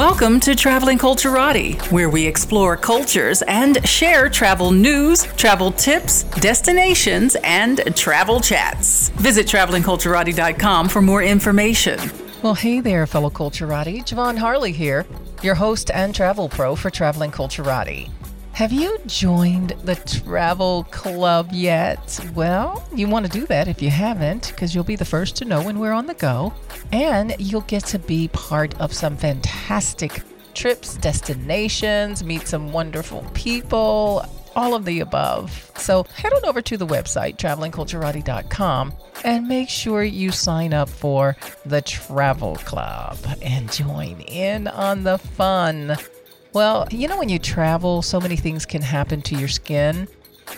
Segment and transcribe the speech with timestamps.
[0.00, 7.36] Welcome to Traveling Culturati, where we explore cultures and share travel news, travel tips, destinations,
[7.44, 9.10] and travel chats.
[9.10, 12.00] Visit travelingculturati.com for more information.
[12.42, 13.98] Well, hey there, fellow Culturati.
[13.98, 15.04] Ja'Vonne Harley here,
[15.42, 18.08] your host and travel pro for Traveling Culturati.
[18.60, 22.20] Have you joined the travel club yet?
[22.34, 25.46] Well, you want to do that if you haven't, because you'll be the first to
[25.46, 26.52] know when we're on the go.
[26.92, 30.20] And you'll get to be part of some fantastic
[30.52, 35.72] trips, destinations, meet some wonderful people, all of the above.
[35.76, 38.92] So head on over to the website, travelingculturati.com,
[39.24, 41.34] and make sure you sign up for
[41.64, 45.96] the travel club and join in on the fun.
[46.52, 50.08] Well, you know, when you travel, so many things can happen to your skin.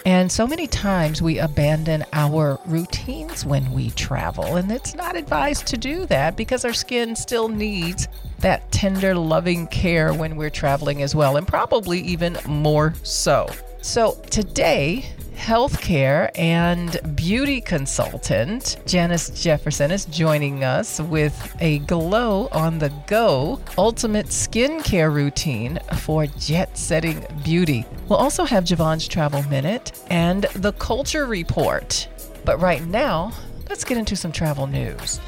[0.07, 4.57] And so many times we abandon our routines when we travel.
[4.57, 9.67] And it's not advised to do that because our skin still needs that tender, loving
[9.67, 13.47] care when we're traveling as well, and probably even more so.
[13.83, 22.79] So today, healthcare and beauty consultant Janyce Jefferson is joining us with a glow on
[22.79, 27.85] the go ultimate skincare routine for jet setting beauty.
[28.09, 32.07] We'll also have Ja'Vonne's travel minute and the culture report.
[32.45, 33.33] But right now,
[33.69, 35.19] let's get into some travel news.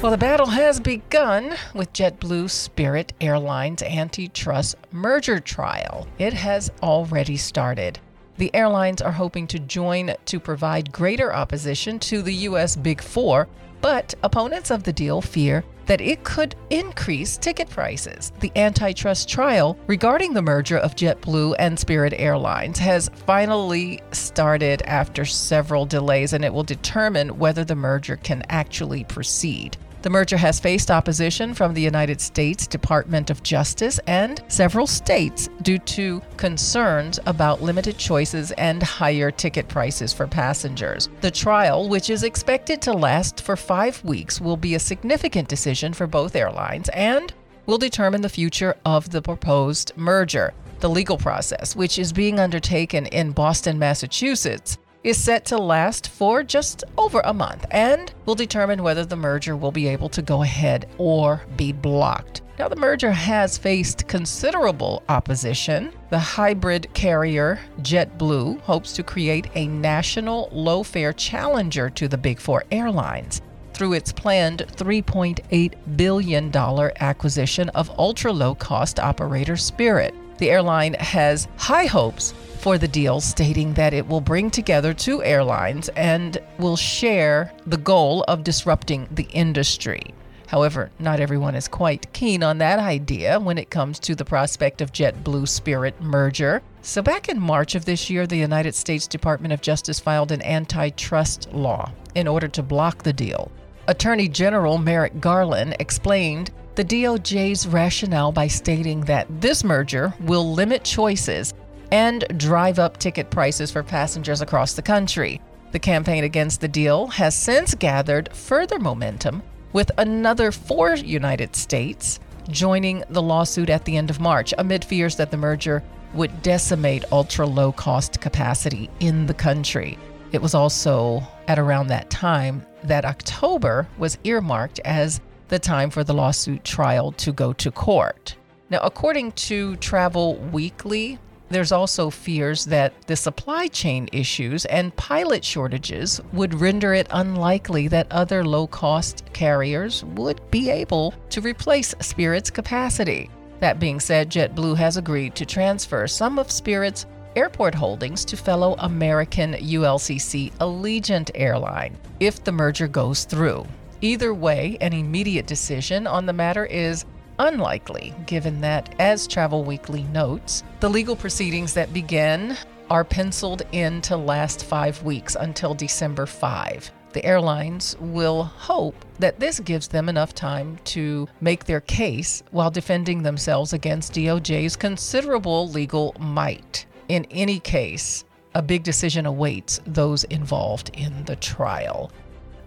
[0.00, 6.06] Well, the battle has begun with JetBlue Spirit Airlines antitrust merger trial.
[6.20, 7.98] It has already started.
[8.36, 12.76] The airlines are hoping to join to provide greater opposition to the U.S.
[12.76, 13.48] Big Four,
[13.80, 18.30] but opponents of the deal fear that it could increase ticket prices.
[18.38, 25.24] The antitrust trial regarding the merger of JetBlue and Spirit Airlines has finally started after
[25.24, 29.76] several delays, and it will determine whether the merger can actually proceed.
[30.00, 35.48] The merger has faced opposition from the United States Department of Justice and several states
[35.62, 41.08] due to concerns about limited choices and higher ticket prices for passengers.
[41.20, 45.92] The trial, which is expected to last for five weeks, will be a significant decision
[45.92, 47.34] for both airlines and
[47.66, 50.54] will determine the future of the proposed merger.
[50.78, 54.78] The legal process, which is being undertaken in Boston, Massachusetts,
[55.08, 59.56] is set to last for just over a month and will determine whether the merger
[59.56, 62.42] will be able to go ahead or be blocked.
[62.58, 65.92] Now, the merger has faced considerable opposition.
[66.10, 72.40] The hybrid carrier JetBlue hopes to create a national low fare challenger to the Big
[72.40, 73.40] Four airlines
[73.72, 80.14] through its planned $3.8 billion acquisition of ultra low cost operator Spirit.
[80.38, 85.22] The airline has high hopes for the deal, stating that it will bring together two
[85.22, 90.14] airlines and will share the goal of disrupting the industry.
[90.46, 94.80] However, not everyone is quite keen on that idea when it comes to the prospect
[94.80, 96.62] of JetBlue Spirit merger.
[96.82, 100.42] So, back in March of this year, the United States Department of Justice filed an
[100.42, 103.50] antitrust law in order to block the deal.
[103.88, 110.84] Attorney General Merrick Garland explained the DOJ's rationale by stating that this merger will limit
[110.84, 111.52] choices
[111.90, 115.40] and drive up ticket prices for passengers across the country.
[115.72, 122.20] The campaign against the deal has since gathered further momentum, with another four United States
[122.48, 125.82] joining the lawsuit at the end of March amid fears that the merger
[126.14, 129.98] would decimate ultra low cost capacity in the country.
[130.30, 136.04] It was also at around that time that October was earmarked as the time for
[136.04, 138.36] the lawsuit trial to go to court.
[138.70, 141.18] Now, according to Travel Weekly,
[141.50, 147.88] there's also fears that the supply chain issues and pilot shortages would render it unlikely
[147.88, 153.30] that other low cost carriers would be able to replace Spirit's capacity.
[153.60, 158.74] That being said, JetBlue has agreed to transfer some of Spirit's airport holdings to fellow
[158.78, 163.66] American ULCC Allegiant Airline if the merger goes through.
[164.00, 167.04] Either way, an immediate decision on the matter is
[167.40, 172.56] unlikely, given that, as Travel Weekly notes, the legal proceedings that begin
[172.90, 176.92] are penciled in to last five weeks until December 5.
[177.12, 182.70] The airlines will hope that this gives them enough time to make their case while
[182.70, 186.86] defending themselves against DOJ's considerable legal might.
[187.08, 188.24] In any case,
[188.54, 192.12] a big decision awaits those involved in the trial.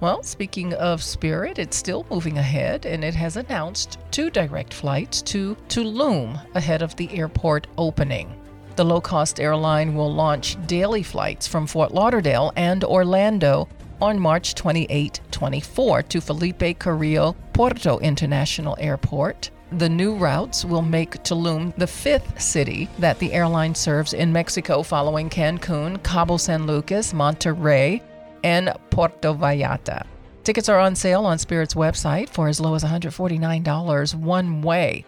[0.01, 5.21] Well, speaking of Spirit, it's still moving ahead and it has announced two direct flights
[5.23, 8.35] to Tulum ahead of the airport opening.
[8.77, 13.69] The low cost airline will launch daily flights from Fort Lauderdale and Orlando
[14.01, 19.51] on March 28 24 to Felipe Carrillo Puerto International Airport.
[19.73, 24.81] The new routes will make Tulum the fifth city that the airline serves in Mexico
[24.81, 28.01] following Cancun, Cabo San Lucas, Monterrey,
[28.43, 30.05] and Puerto Vallarta.
[30.43, 35.05] Tickets are on sale on Spirit's website for as low as $149 one way.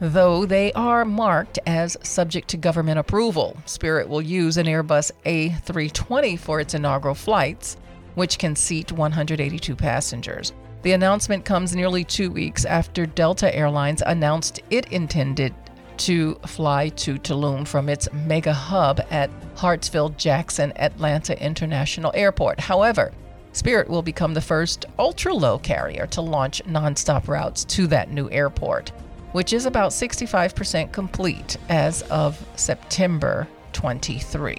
[0.00, 6.36] Though they are marked as subject to government approval, Spirit will use an Airbus A320
[6.36, 7.76] for its inaugural flights,
[8.16, 10.52] which can seat 182 passengers.
[10.82, 15.54] The announcement comes nearly two weeks after Delta Airlines announced it intended
[15.98, 22.60] to fly to Tulum from its mega hub at Hartsfield Jackson Atlanta International Airport.
[22.60, 23.12] However,
[23.52, 28.30] Spirit will become the first ultra low carrier to launch nonstop routes to that new
[28.30, 28.92] airport
[29.32, 34.56] which is about 65% complete as of September 23.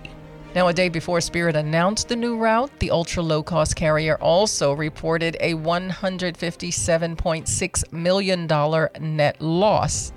[0.56, 4.74] Now, a day before Spirit announced the new route, the ultra low cost carrier also
[4.74, 8.47] reported a $157.6 million
[9.00, 10.13] net loss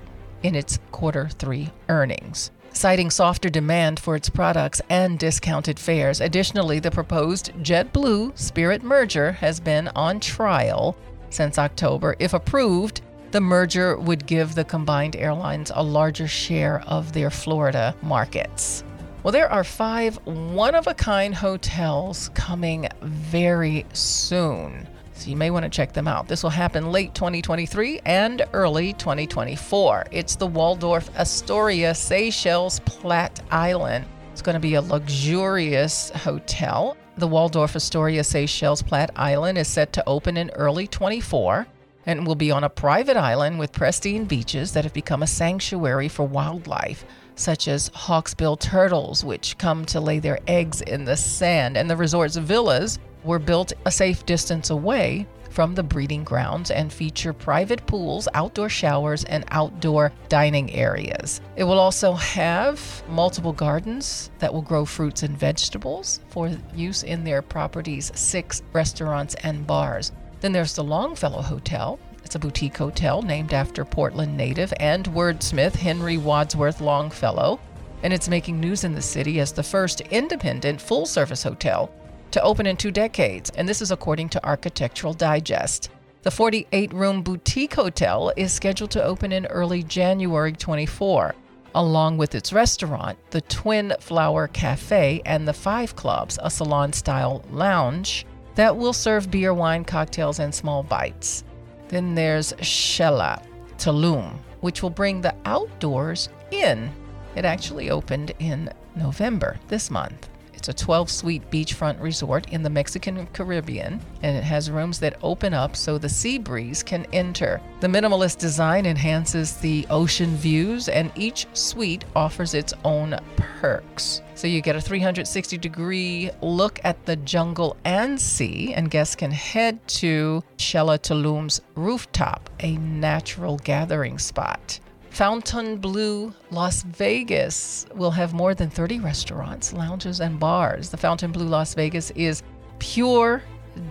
[0.47, 6.21] in its quarter three earnings, citing softer demand for its products and discounted fares.
[6.21, 10.97] Additionally, the proposed JetBlue Spirit merger has been on trial
[11.29, 12.15] since October.
[12.19, 13.01] If approved,
[13.31, 18.85] the merger would give the combined airlines a larger share of their Florida markets.
[19.23, 24.87] Well, there are five one of a kind hotels coming very soon.
[25.17, 26.27] So you may want to check them out.
[26.27, 30.05] This will happen late 2023 and early 2024.
[30.11, 34.05] It's the Waldorf Astoria Seychelles Platte Island.
[34.31, 36.95] It's going to be a luxurious hotel.
[37.17, 41.65] The Waldorf Astoria Seychelles Platte Island is set to open in early 24
[42.05, 46.07] and will be on a private island with pristine beaches that have become a sanctuary
[46.07, 51.75] for wildlife, such as hawksbill turtles, which come to lay their eggs in the sand.
[51.75, 56.93] And the resort's villas were built a safe distance away from the breeding grounds and
[56.93, 61.41] feature private pools, outdoor showers, and outdoor dining areas.
[61.55, 62.79] It will also have
[63.09, 69.35] multiple gardens that will grow fruits and vegetables for use in their property's six restaurants
[69.43, 70.11] and bars.
[70.41, 71.99] Then there's the Longfellow Hotel.
[72.23, 77.59] It's a boutique hotel named after Portland native and wordsmith Henry Wadsworth Longfellow,
[78.03, 81.91] and it's making news in the city as the first independent full service hotel
[82.31, 85.89] to open in two decades, and this is according to Architectural Digest.
[86.23, 91.35] The 48 room boutique hotel is scheduled to open in early January 24,
[91.75, 97.45] along with its restaurant, the Twin Flower Cafe, and the Five Clubs, a salon style
[97.51, 98.25] lounge
[98.55, 101.43] that will serve beer, wine, cocktails, and small bites.
[101.89, 103.41] Then there's Shela
[103.77, 106.91] Tulum, which will bring the outdoors in.
[107.35, 110.27] It actually opened in November this month.
[110.57, 115.17] It's a 12 suite beachfront resort in the Mexican Caribbean, and it has rooms that
[115.21, 117.61] open up so the sea breeze can enter.
[117.79, 124.23] The minimalist design enhances the ocean views, and each suite offers its own perks.
[124.33, 129.31] So you get a 360 degree look at the jungle and sea, and guests can
[129.31, 134.79] head to Shela Tulum's rooftop, a natural gathering spot.
[135.17, 140.91] Fontainebleau Las Vegas will have more than 30 restaurants, lounges, and bars.
[140.91, 142.43] The Fontainebleau Las Vegas is
[142.77, 143.41] pure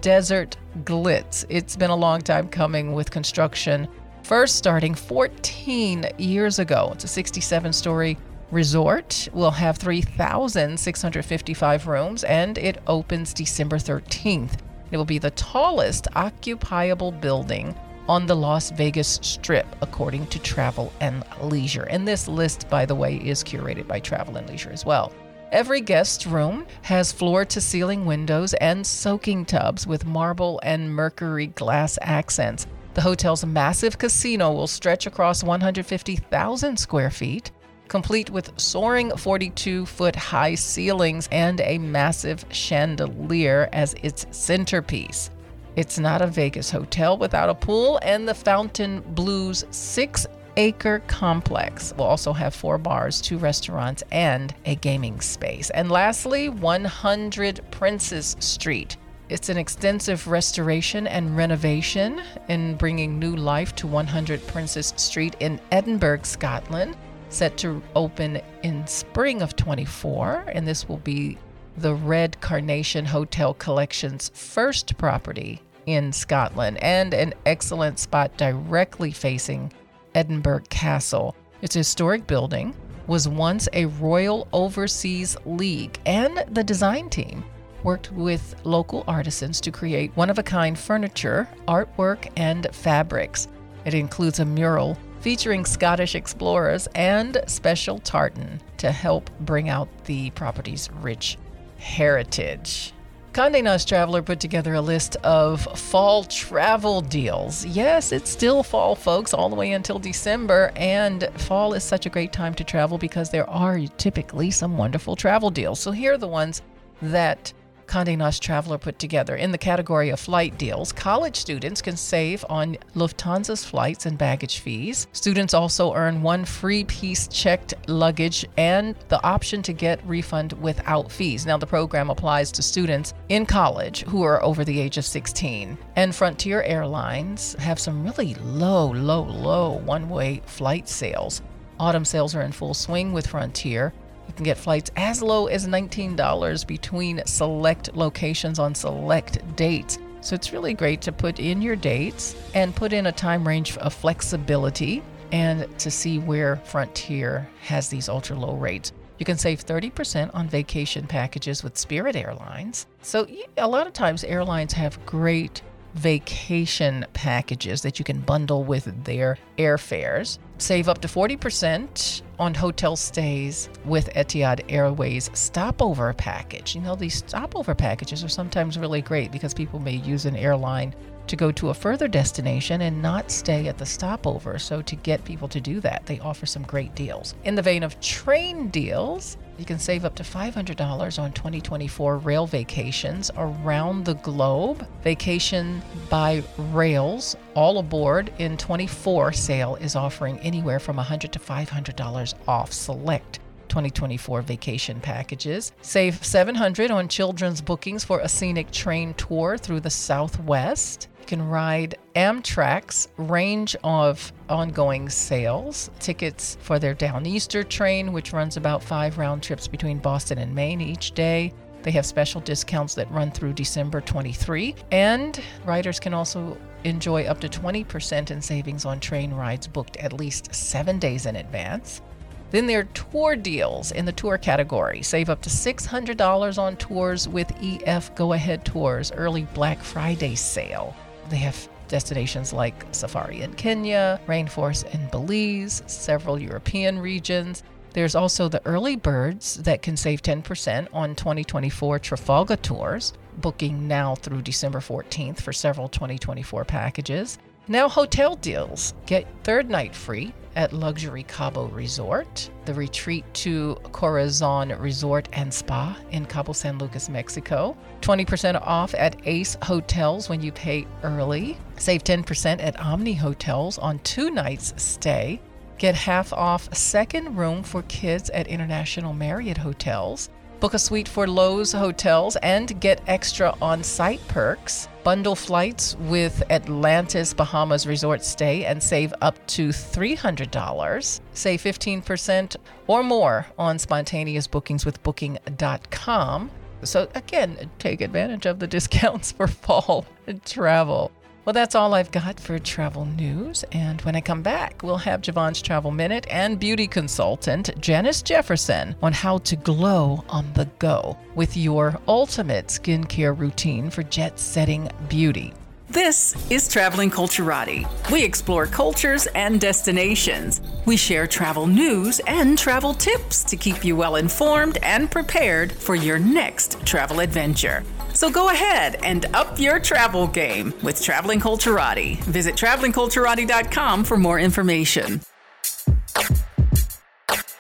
[0.01, 1.45] desert glitz.
[1.49, 3.89] It's been a long time coming with construction,
[4.23, 6.91] first starting 14 years ago.
[6.95, 8.17] It's a 67 story
[8.53, 9.29] resort.
[9.33, 14.59] Will have 3,655 rooms and it opens December 13th.
[14.93, 17.75] It will be the tallest occupiable building
[18.09, 21.85] on the Las Vegas Strip, according to Travel and Leisure.
[21.85, 25.13] And this list, by the way, is curated by Travel and Leisure as well.
[25.53, 31.47] Every guest room has floor to ceiling windows and soaking tubs with marble and mercury
[31.49, 32.67] glass accents.
[32.95, 37.53] The hotel's massive casino will stretch across 150,000 square feet,
[37.89, 45.31] complete with soaring 42 foot high ceilings and a massive chandelier as its centerpiece.
[45.77, 52.07] It's not a Vegas hotel without a pool, and the Fontainebleau's six acre complex will
[52.07, 55.69] also have four bars, two restaurants, and a gaming space.
[55.69, 58.97] And lastly, 100 Princes Street.
[59.29, 65.61] It's an extensive restoration and renovation in bringing new life to 100 Princes Street in
[65.73, 66.97] Edinburgh, Scotland,
[67.29, 70.45] set to open in spring of 24.
[70.55, 71.37] And this will be
[71.77, 79.73] the Red Carnation Hotel Collection's first property in Scotland and an excellent spot directly facing
[80.15, 81.35] Edinburgh Castle.
[81.63, 82.75] Its historic building
[83.07, 87.45] was once a Royal Overseas League, and the design team
[87.83, 93.47] worked with local artisans to create one of a kind furniture, artwork, and fabrics.
[93.85, 100.31] It includes a mural featuring Scottish explorers and special tartan to help bring out the
[100.31, 101.39] property's rich
[101.79, 102.93] heritage.
[103.37, 107.67] Condé Nast Traveler put together a list of fall travel deals.
[107.67, 112.09] Yes, it's still fall, folks, all the way until December, and fall is such a
[112.09, 115.79] great time to travel because there are typically some wonderful travel deals.
[115.81, 116.63] So here are the ones
[117.03, 117.53] that
[117.87, 119.37] Condé Nast Traveler put together.
[119.37, 124.59] In the category of flight deals, college students can save on Lufthansa's flights and baggage
[124.59, 125.07] fees.
[125.13, 131.11] Students also earn one free piece checked luggage and the option to get refund without
[131.11, 131.47] fees.
[131.47, 135.79] Now, the program applies to students in college who are over the age of 16.
[135.97, 141.43] And Frontier Airlines have some really low, low, low one way flight sales.
[141.79, 143.93] Autumn sales are in full swing with Frontier.
[144.37, 149.99] Can get flights as low as $19 between select locations on select dates.
[150.21, 153.77] So it's really great to put in your dates and put in a time range
[153.79, 155.03] of flexibility
[155.33, 158.93] and to see where Frontier has these ultra low rates.
[159.19, 162.87] You can save 30% on vacation packages with Spirit Airlines.
[163.01, 163.27] So,
[163.57, 165.63] a lot of times, airlines have great
[165.97, 170.39] vacation packages that you can bundle with their airfares.
[170.59, 176.75] Save up to 40% on hotel stays with Etihad Airways stopover package.
[176.75, 180.95] You know, these stopover packages are sometimes really great because people may use an airline
[181.27, 184.59] to go to a further destination and not stay at the stopover.
[184.59, 187.35] So, to get people to do that, they offer some great deals.
[187.45, 192.47] In the vein of train deals, you can save up to $500 on 2024 rail
[192.47, 194.87] vacations around the globe.
[195.03, 202.35] Vacation by Rails, all aboard in 24 sale is offering anywhere from 100 to $500
[202.47, 205.73] off select 2024 vacation packages.
[205.83, 211.09] Save 700 on children's bookings for a scenic train tour through the Southwest.
[211.21, 218.57] You can ride Amtrak's range of ongoing sales, tickets for their Downeaster train, which runs
[218.57, 221.53] about five round trips between Boston and Maine each day.
[221.83, 227.41] They have special discounts that run through December 23, and riders can also enjoy up
[227.41, 232.03] to 20% in savings on train rides booked at least seven days in advance.
[232.51, 235.03] Then there are tour deals in the tour category.
[235.03, 240.95] Save up to $600 on tours with EF Go Ahead Tours early Black Friday sale.
[241.29, 247.63] They have destinations like safari in Kenya, rainforest in Belize, several European regions.
[247.93, 254.15] There's also the early birds that can save 10% on 2024 Trafalgar tours, booking now
[254.15, 257.39] through December 14th for several 2024 packages.
[257.69, 258.95] Now, hotel deals.
[259.07, 265.97] Get third night free at Luxury Cabo Resort, the retreat to Corazon Resort and Spa
[266.11, 267.77] in Cabo San Lucas, Mexico.
[268.01, 271.57] 20% off at Ace Hotels when you pay early.
[271.77, 275.41] Save 10% at Omni Hotels on two nights stay.
[275.79, 280.31] Get half off second room for kids at International Marriott Hotels.
[280.67, 284.89] Book a suite for Loews Hotels and get extra on site perks.
[285.05, 291.21] Bundle flights with Atlantis Bahamas Resort Stay and save up to $300.
[291.35, 292.57] Save 15%
[292.89, 296.51] or more on spontaneous bookings with Booking.com.
[296.83, 300.05] So, again, take advantage of the discounts for fall
[300.45, 301.13] travel.
[301.47, 303.65] Well, that's all I've got for travel news.
[303.71, 308.97] And when I come back, we'll have Ja'Vonne's Travel Minute and beauty consultant Janyce Jefferson
[309.01, 314.91] on how to glow on the go with your ultimate skincare routine for jet setting
[315.09, 315.53] beauty.
[315.89, 317.87] This is Traveling Culturati.
[318.11, 320.61] We explore cultures and destinations.
[320.85, 325.95] We share travel news and travel tips to keep you well informed and prepared for
[325.95, 327.85] your next travel adventure.
[328.15, 332.17] So go ahead and up your travel game with Traveling Culturati.
[332.25, 335.21] Visit travelingculturati.com for more information.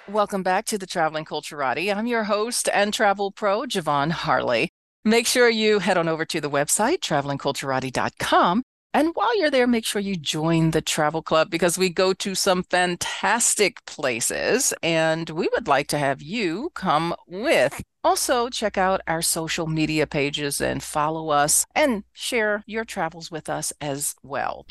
[0.08, 1.94] Welcome back to the Traveling Culturati.
[1.94, 4.70] I'm your host and travel pro, Ja'Vonne Harley.
[5.06, 8.64] Make sure you head on over to the website, travelingculturati.com.
[8.92, 12.34] And while you're there, make sure you join the travel club because we go to
[12.34, 17.80] some fantastic places and we would like to have you come with.
[18.02, 23.48] Also, check out our social media pages and follow us and share your travels with
[23.48, 24.66] us as well.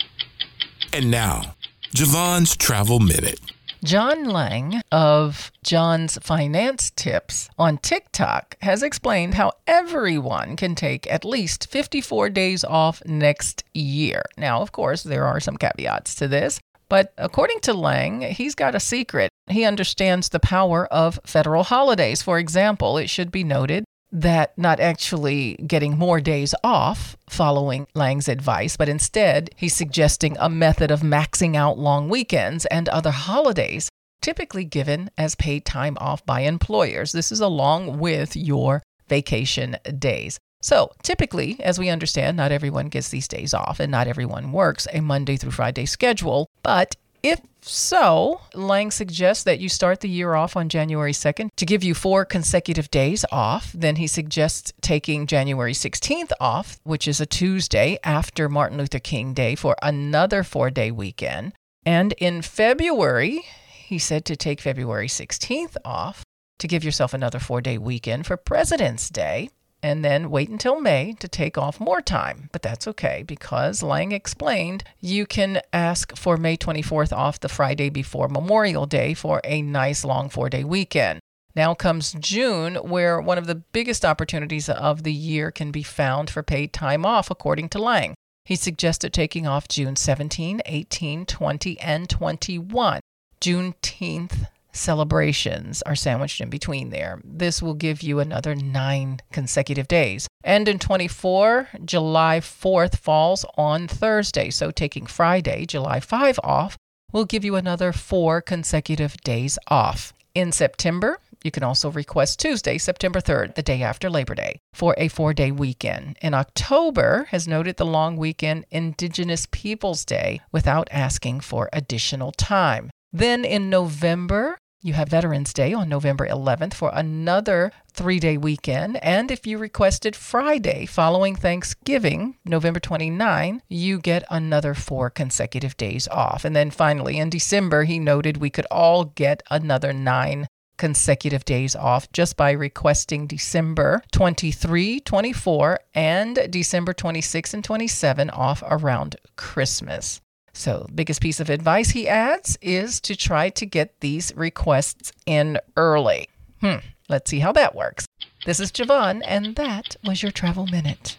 [0.92, 1.56] And now,
[1.96, 3.40] Ja'Vonne's Travel Minute.
[3.86, 11.24] John Lang of John's Finance Tips on TikTok has explained how everyone can take at
[11.24, 14.24] least 54 days off next year.
[14.38, 16.60] Now, of course, there are some caveats to this.
[16.90, 19.30] But according to Lang, he's got a secret.
[19.52, 22.24] He understands the power of federal holidays.
[22.24, 28.28] For example, it should be noted that not actually getting more days off following Lang's
[28.28, 33.90] advice, but instead he's suggesting a method of maxing out long weekends and other holidays,
[34.22, 37.12] typically given as paid time off by employers.
[37.12, 40.40] This is along with your vacation days.
[40.62, 44.88] So, typically, as we understand, not everyone gets these days off and not everyone works
[44.92, 46.48] a Monday through Friday schedule.
[46.64, 51.66] But if so, Lang suggests that you start the year off on January 2nd to
[51.66, 53.74] give you four consecutive days off.
[53.74, 59.34] Then he suggests taking January 16th off, which is a Tuesday after Martin Luther King
[59.34, 61.54] Day, for another four day weekend.
[61.84, 66.24] And in February, he said to take February 16th off
[66.60, 69.50] to give yourself another four day weekend for President's Day
[69.86, 72.50] and then wait until May to take off more time.
[72.52, 77.92] But that's okay because Lang explained you can ask for May 24th off the Friday
[77.92, 81.20] before Memorial Day for a nice long four day weekend.
[81.56, 86.32] Now comes June, where one of the biggest opportunities of the year can be found
[86.32, 88.16] for paid time off, according to Lang.
[88.44, 93.02] He suggested taking off June 17, 18, 20, and 21.
[93.40, 97.22] Juneteenth celebrations are sandwiched in between there.
[97.24, 100.28] This will give you another nine consecutive days.
[100.44, 104.50] And in 24, July 4th falls on Thursday.
[104.50, 106.78] So taking Friday, July 5 off
[107.12, 110.14] will give you another four consecutive days off.
[110.34, 114.96] In September, you can also request Tuesday, September 3rd, the day after Labor Day, for
[114.98, 116.18] a four day weekend.
[116.22, 122.90] In October, has noted the long weekend Indigenous Peoples Day without asking for additional time.
[123.14, 128.98] Then in November, you have Veterans Day on November 11th for another three day weekend.
[129.04, 136.08] And if you requested Friday following Thanksgiving, November 29, you get another four consecutive days
[136.10, 136.46] off.
[136.46, 141.76] And then finally, in December, he noted we could all get another nine consecutive days
[141.76, 150.22] off just by requesting December 23, 24, and December 26 and 27 off around Christmas.
[150.58, 155.60] So, biggest piece of advice he adds is to try to get these requests in
[155.76, 156.30] early.
[156.62, 156.78] Hmm,
[157.10, 158.06] let's see how that works.
[158.46, 161.18] This is Ja'Vonne, and that was your travel minute.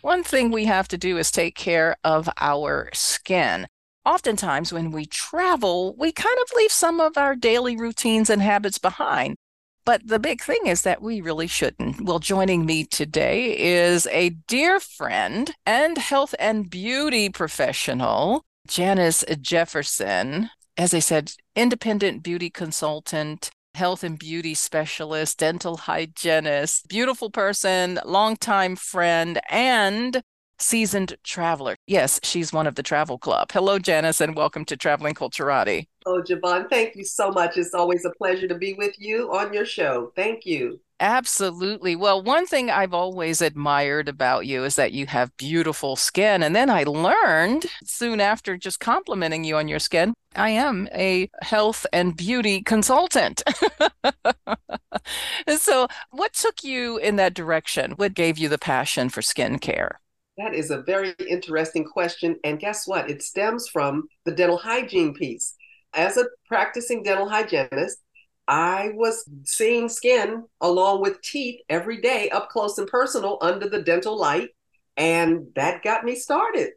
[0.00, 3.68] One thing we have to do is take care of our skin.
[4.04, 8.78] Oftentimes, when we travel, we kind of leave some of our daily routines and habits
[8.78, 9.36] behind.
[9.84, 12.02] But the big thing is that we really shouldn't.
[12.02, 20.50] Well, joining me today is a dear friend and health and beauty professional, Janyce Jefferson.
[20.76, 28.76] As I said, independent beauty consultant, health and beauty specialist, dental hygienist, beautiful person, longtime
[28.76, 30.22] friend, and
[30.62, 31.76] seasoned traveler.
[31.86, 33.50] Yes, she's one of the travel club.
[33.52, 35.86] Hello, Janyce, and welcome to Traveling Culturati.
[36.06, 37.56] Oh, Ja'Vonne, thank you so much.
[37.56, 40.12] It's always a pleasure to be with you on your show.
[40.16, 40.80] Thank you.
[41.02, 41.96] Absolutely.
[41.96, 46.44] Well, one thing I've always admired about you is that you have beautiful skin.
[46.44, 51.28] And then I learned soon after just complimenting you on your skin, I am a
[51.42, 53.42] health and beauty consultant.
[55.58, 57.92] so, what took you in that direction?
[57.92, 59.96] What gave you the passion for skincare?
[60.38, 62.36] That is a very interesting question.
[62.42, 63.10] And guess what?
[63.10, 65.54] It stems from the dental hygiene piece.
[65.92, 67.98] As a practicing dental hygienist,
[68.48, 73.82] I was seeing skin along with teeth every day up close and personal under the
[73.82, 74.50] dental light.
[74.96, 76.70] And that got me started.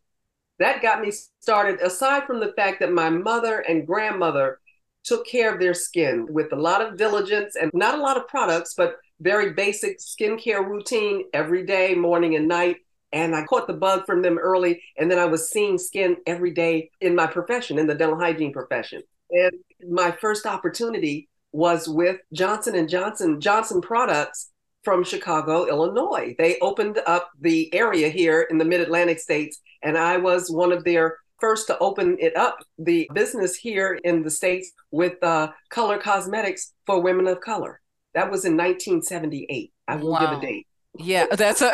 [0.60, 4.60] That got me started, aside from the fact that my mother and grandmother
[5.04, 8.28] took care of their skin with a lot of diligence and not a lot of
[8.28, 12.78] products, but very basic skincare routine every day, morning and night
[13.16, 14.84] and I caught the bug from them early.
[14.98, 18.52] And then I was seeing skin every day in my profession, in the dental hygiene
[18.52, 19.02] profession.
[19.32, 19.54] And
[19.90, 24.52] my first opportunity was with Johnson and Johnson Johnson Products
[24.84, 26.36] from Chicago, Illinois.
[26.38, 30.84] They opened up the area here in the Mid-Atlantic states, and I was one of
[30.84, 35.98] their first to open it up, the business here in the states with uh, color
[35.98, 37.80] cosmetics for women of color.
[38.14, 39.72] That was in 1978.
[39.88, 40.20] I will wow.
[40.20, 40.68] give a date.
[40.98, 41.72] Yeah, that's a,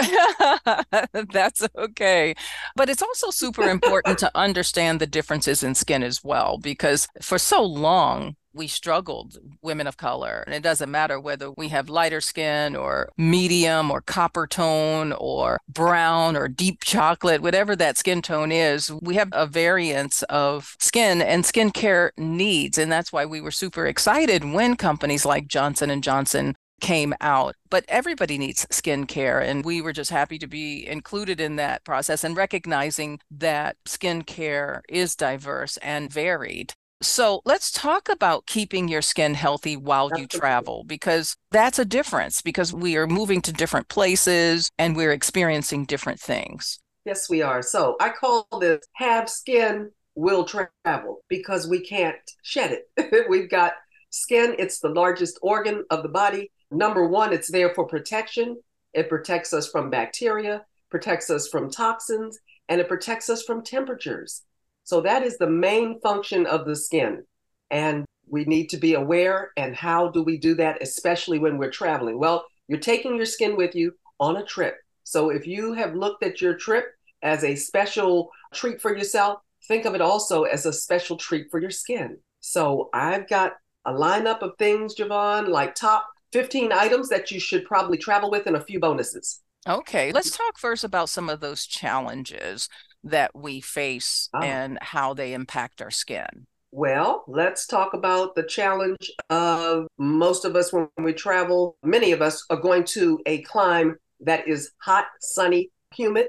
[1.31, 2.33] that's okay.
[2.75, 7.37] But it's also super important to understand the differences in skin as well because for
[7.37, 12.19] so long we struggled women of color and it doesn't matter whether we have lighter
[12.19, 18.51] skin or medium or copper tone or brown or deep chocolate whatever that skin tone
[18.51, 23.51] is we have a variance of skin and skincare needs and that's why we were
[23.51, 27.55] super excited when companies like Johnson and Johnson came out.
[27.69, 29.41] But everybody needs skincare.
[29.41, 34.81] And we were just happy to be included in that process and recognizing that skincare
[34.89, 36.73] is diverse and varied.
[37.01, 42.43] So let's talk about keeping your skin healthy while you travel because that's a difference
[42.43, 46.79] because we are moving to different places and we're experiencing different things.
[47.03, 47.63] Yes, we are.
[47.63, 53.25] So I call this have skin will travel because we can't shed it.
[53.29, 53.73] We've got
[54.11, 56.51] skin, it's the largest organ of the body.
[56.71, 58.57] Number one, it's there for protection.
[58.93, 64.43] It protects us from bacteria, protects us from toxins, and it protects us from temperatures.
[64.83, 67.23] So that is the main function of the skin.
[67.69, 69.51] And we need to be aware.
[69.57, 72.17] And how do we do that, especially when we're traveling?
[72.17, 74.75] Well, you're taking your skin with you on a trip.
[75.03, 76.85] So if you have looked at your trip
[77.21, 81.59] as a special treat for yourself, think of it also as a special treat for
[81.59, 82.17] your skin.
[82.39, 83.53] So I've got
[83.85, 88.47] a lineup of things, Ja'Vonne, like top 15 items that you should probably travel with
[88.47, 89.41] and a few bonuses.
[89.67, 92.67] Okay, let's talk first about some of those challenges
[93.03, 94.41] that we face ah.
[94.41, 96.47] and how they impact our skin.
[96.71, 101.75] Well, let's talk about the challenge of most of us when we travel.
[101.83, 106.27] Many of us are going to a clime that is hot, sunny, humid.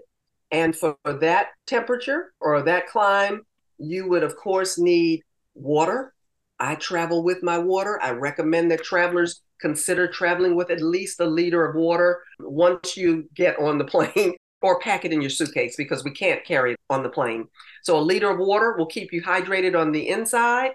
[0.50, 3.42] And for that temperature or that clime,
[3.78, 5.22] you would, of course, need
[5.54, 6.12] water.
[6.58, 8.00] I travel with my water.
[8.02, 13.28] I recommend that travelers consider traveling with at least a liter of water once you
[13.34, 16.80] get on the plane or pack it in your suitcase because we can't carry it
[16.90, 17.48] on the plane.
[17.82, 20.72] So a liter of water will keep you hydrated on the inside.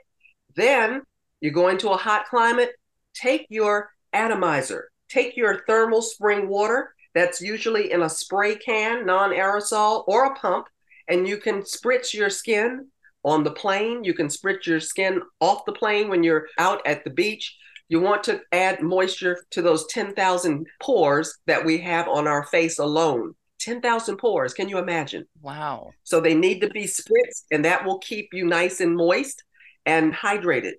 [0.56, 1.04] Then
[1.42, 2.72] you go into a hot climate,
[3.14, 9.32] take your atomizer, take your thermal spring water that's usually in a spray can, non
[9.32, 10.68] aerosol, or a pump,
[11.08, 12.88] and you can spritz your skin
[13.24, 14.04] on the plane.
[14.04, 17.58] You can spritz your skin off the plane when you're out at the beach.
[17.90, 22.80] You want to add moisture to those 10,000 pores that we have on our face
[22.80, 23.34] alone.
[23.60, 24.54] 10,000 pores.
[24.54, 25.26] Can you imagine?
[25.42, 25.92] Wow.
[26.04, 29.44] So they need to be spritzed, and that will keep you nice and moist
[29.86, 30.74] and hydrated.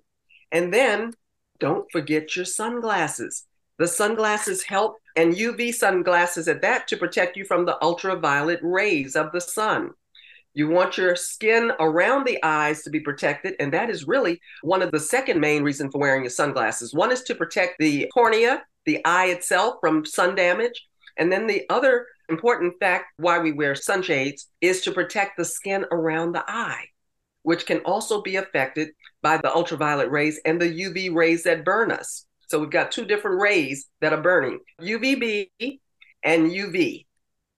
[0.51, 1.13] And then
[1.59, 3.45] don't forget your sunglasses.
[3.79, 9.15] The sunglasses help, and UV sunglasses at that to protect you from the ultraviolet rays
[9.15, 9.91] of the sun.
[10.59, 14.81] You want your skin around the eyes to be protected, and that is really one
[14.81, 16.93] of the second main reason for wearing your sunglasses.
[16.93, 20.85] One is to protect the cornea, the eye itself, from sun damage.
[21.15, 25.85] And then the other important fact why we wear sunshades is to protect the skin
[25.93, 26.87] around the eye,
[27.43, 28.89] which can also be affected
[29.21, 32.25] by the ultraviolet rays and the UV rays that burn us.
[32.49, 35.51] So we've got two different rays that are burning UVB
[36.21, 37.05] and UV.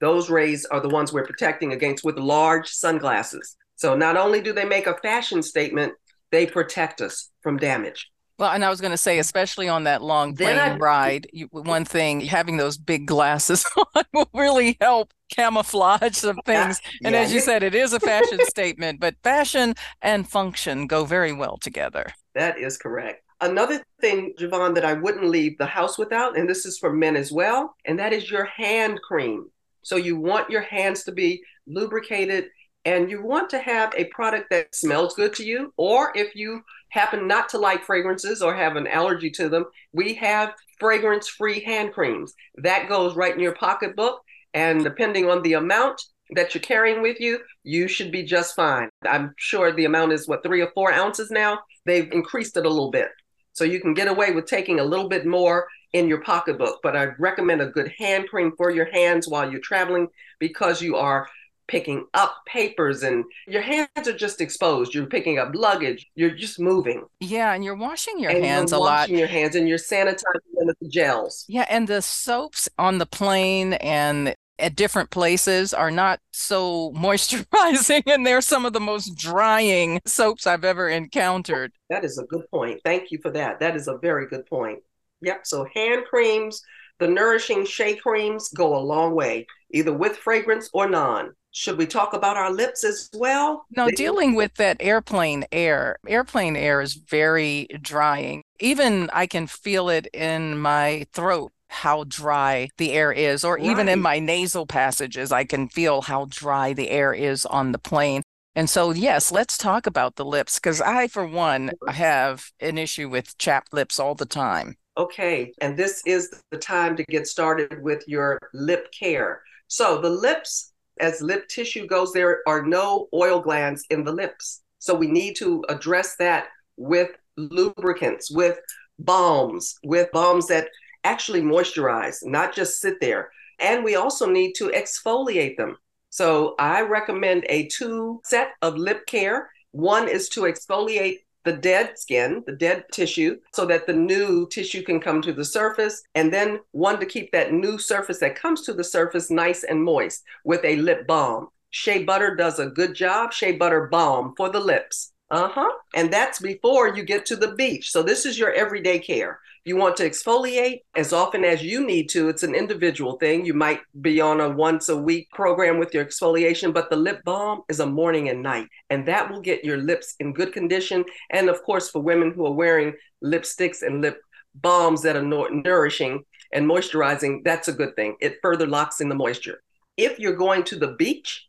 [0.02, 3.56] Those rays are the ones we're protecting against with large sunglasses.
[3.76, 5.94] So not only do they make a fashion statement,
[6.32, 8.10] they protect us from damage.
[8.40, 11.48] Well, and I was going to say, especially on that long plane I, ride, you,
[11.52, 13.64] one thing having those big glasses
[13.96, 16.82] on will really help camouflage some things.
[17.04, 21.06] And yeah, as you said, it is a fashion statement, but fashion and function go
[21.06, 22.08] very well together.
[22.34, 23.24] That is correct.
[23.42, 27.16] Another thing, Ja'Vonne, that I wouldn't leave the house without, and this is for men
[27.16, 29.52] as well, and that is your hand cream.
[29.84, 32.46] So you want your hands to be lubricated
[32.86, 36.62] and you want to have a product that smells good to you, or if you
[36.90, 41.64] happen not to like fragrances or have an allergy to them, we have fragrance free
[41.64, 42.34] hand creams.
[42.58, 44.22] That goes right in your pocketbook.
[44.54, 46.02] And depending on the amount
[46.36, 48.90] that you're carrying with you, you should be just fine.
[49.08, 51.60] I'm sure the amount is what, three or four ounces now?
[51.86, 53.10] They've increased it a little bit.
[53.54, 56.80] So you can get away with taking a little bit more in your pocketbook.
[56.84, 60.08] But I recommend a good hand cream for your hands while you're traveling
[60.40, 61.28] because you are
[61.68, 64.94] picking up papers and your hands are just exposed.
[64.94, 66.06] You're picking up luggage.
[66.16, 67.06] You're just moving.
[67.22, 69.04] Yeah, and you're washing your and hands a lot.
[69.04, 71.46] Washing your hands and you're sanitizing them with the gels.
[71.48, 78.04] Yeah, and the soaps on the plane and at different places are not so moisturizing
[78.06, 81.72] and they're some of the most drying soaps I've ever encountered.
[81.90, 82.82] That is a good point.
[82.84, 83.60] Thank you for that.
[83.60, 84.80] That is a very good point.
[85.22, 85.42] Yep.
[85.46, 86.62] So hand creams,
[87.00, 91.34] the nourishing shea creams go a long way, either with fragrance or non.
[91.54, 93.66] Should we talk about our lips as well?
[93.76, 95.98] No, dealing with that airplane air.
[96.08, 98.42] Airplane air is very drying.
[98.62, 103.66] Even I can feel it in my throat how dry the air is, or right.
[103.66, 107.80] even in my nasal passages, I can feel how dry the air is on the
[107.80, 108.22] plane.
[108.56, 113.08] And so, yes, let's talk about the lips because I, for one, have an issue
[113.10, 114.76] with chapped lips all the time.
[114.98, 119.42] Okay, and this is the time to get started with your lip care.
[119.68, 124.62] So, the lips as lip tissue goes, there are no oil glands in the lips.
[124.80, 128.60] So we need to address that with lubricants, with
[129.00, 130.68] balms, with balms that
[131.04, 133.32] actually moisturize, not just sit there.
[133.60, 135.78] And we also need to exfoliate them.
[136.10, 139.50] So I recommend a two set of lip care.
[139.72, 144.84] One is to exfoliate the dead skin, the dead tissue, so that the new tissue
[144.84, 146.04] can come to the surface.
[146.16, 149.84] And then one to keep that new surface that comes to the surface nice and
[149.84, 151.50] moist with a lip balm.
[151.72, 153.34] Shea butter does a good job.
[153.34, 155.14] Shea butter balm for the lips.
[155.32, 155.72] Uh huh.
[155.96, 157.90] And that's before you get to the beach.
[157.90, 159.40] So this is your everyday care.
[159.64, 162.28] You want to exfoliate as often as you need to.
[162.28, 163.46] It's an individual thing.
[163.46, 167.22] You might be on a once a week program with your exfoliation, but the lip
[167.24, 171.06] balm is a morning and night, and that will get your lips in good condition.
[171.30, 174.20] And of course, for women who are wearing lipsticks and lip
[174.56, 178.18] balms that are nourishing and moisturizing, that's a good thing.
[178.20, 179.62] It further locks in the moisture.
[179.96, 181.48] If you're going to the beach,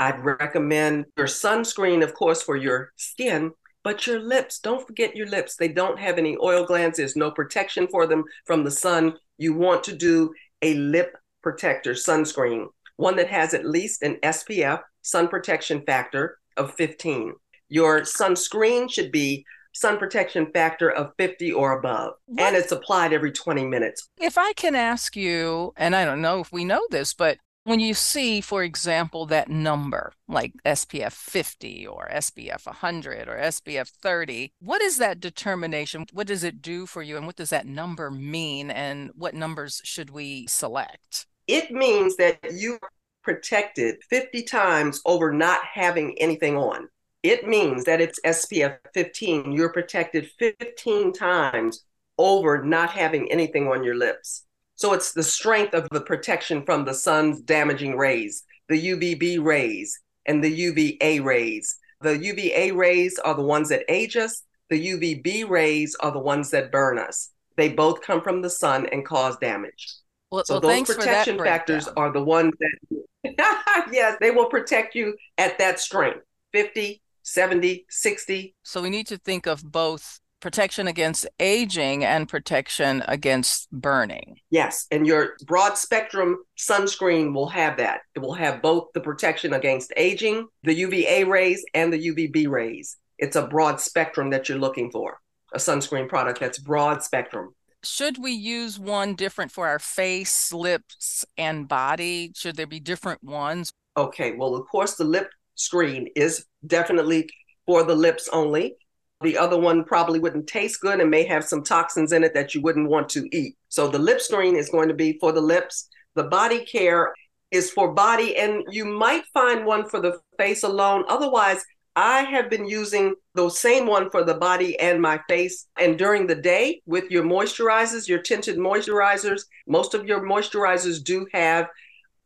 [0.00, 3.52] I'd recommend your sunscreen, of course, for your skin,
[3.84, 5.56] but your lips, don't forget your lips.
[5.56, 6.96] They don't have any oil glands.
[6.96, 9.14] There's no protection for them from the sun.
[9.36, 10.32] You want to do
[10.62, 16.74] a lip protector sunscreen, one that has at least an SPF, sun protection factor, of
[16.74, 17.34] 15.
[17.68, 22.14] Your sunscreen should be sun protection factor of 50 or above.
[22.26, 22.42] What?
[22.42, 24.08] And it's applied every 20 minutes.
[24.18, 27.38] If I can ask you, and I don't know if we know this, but
[27.70, 33.88] when you see, for example, that number like SPF 50 or SPF 100 or SPF
[33.88, 36.04] 30, what is that determination?
[36.12, 37.16] What does it do for you?
[37.16, 38.72] And what does that number mean?
[38.72, 41.26] And what numbers should we select?
[41.46, 42.90] It means that you are
[43.22, 46.88] protected 50 times over not having anything on.
[47.22, 49.52] It means that it's SPF 15.
[49.52, 51.84] You're protected 15 times
[52.18, 54.42] over not having anything on your lips.
[54.80, 60.00] So it's the strength of the protection from the sun's damaging rays, the UVB rays
[60.24, 61.76] and the UVA rays.
[62.00, 66.50] The UVA rays are the ones that age us, the UVB rays are the ones
[66.52, 67.28] that burn us.
[67.58, 69.96] They both come from the sun and cause damage.
[70.30, 75.14] Well, so well, those protection factors are the ones that, yes, they will protect you
[75.36, 78.54] at that strength 50, 70, 60.
[78.62, 84.38] So we need to think of both protection against aging and protection against burning.
[84.50, 88.00] Yes, and your broad spectrum sunscreen will have that.
[88.14, 92.96] It will have both the protection against aging, the UVA rays, and the UVB rays.
[93.18, 95.18] It's a broad spectrum that you're looking for,
[95.54, 97.54] a sunscreen product that's broad spectrum.
[97.82, 102.32] Should we use one different for our face, lips, and body?
[102.34, 103.72] Should there be different ones?
[103.96, 107.28] Okay, well, of course, the lip screen is definitely
[107.66, 108.74] for the lips only
[109.20, 112.54] the other one probably wouldn't taste good and may have some toxins in it that
[112.54, 113.56] you wouldn't want to eat.
[113.68, 115.88] So the lip screen is going to be for the lips.
[116.14, 117.12] The body care
[117.50, 121.04] is for body, and you might find one for the face alone.
[121.08, 121.64] Otherwise,
[121.96, 125.66] I have been using the same one for the body and my face.
[125.78, 131.26] And during the day, with your moisturizers, your tinted moisturizers, most of your moisturizers do
[131.34, 131.66] have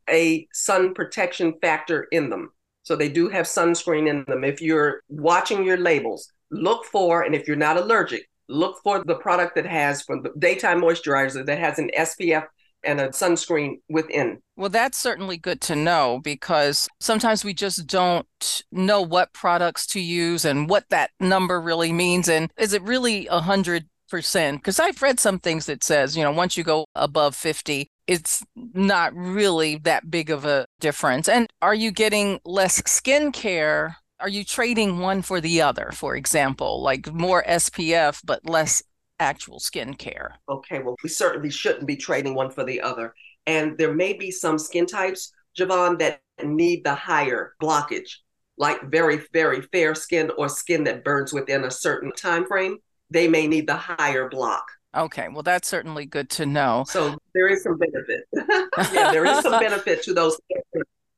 [0.09, 2.53] a sun protection factor in them.
[2.83, 4.45] So they do have sunscreen in them.
[4.45, 9.17] If you're watching your labels, look for, and if you're not allergic, look for the
[9.17, 12.45] product that has from the daytime moisturizer that has an SPF
[12.85, 14.39] and a sunscreen within.
[14.57, 20.01] Well, that's certainly good to know because sometimes we just don't know what products to
[20.01, 22.29] use and what that number really means.
[22.29, 24.59] And is it really a hundred percent?
[24.59, 28.45] Because I've read some things that says, you know, once you go above 50, it's
[28.55, 31.29] not really that big of a difference.
[31.29, 36.83] And are you getting less skincare are you trading one for the other, for example,
[36.83, 38.83] like more SPF but less
[39.19, 40.31] actual skincare?
[40.49, 43.15] Okay, well, we certainly shouldn't be trading one for the other.
[43.47, 48.17] And there may be some skin types, Ja'Vonne, that need the higher blockage,
[48.57, 52.79] like very, very fair skin or skin that burns within a certain time frame.
[53.11, 54.65] They may need the higher block.
[54.97, 56.85] Okay, well, that's certainly good to know.
[56.87, 58.29] So there is some benefit.
[58.93, 60.39] yeah, there is some benefit to those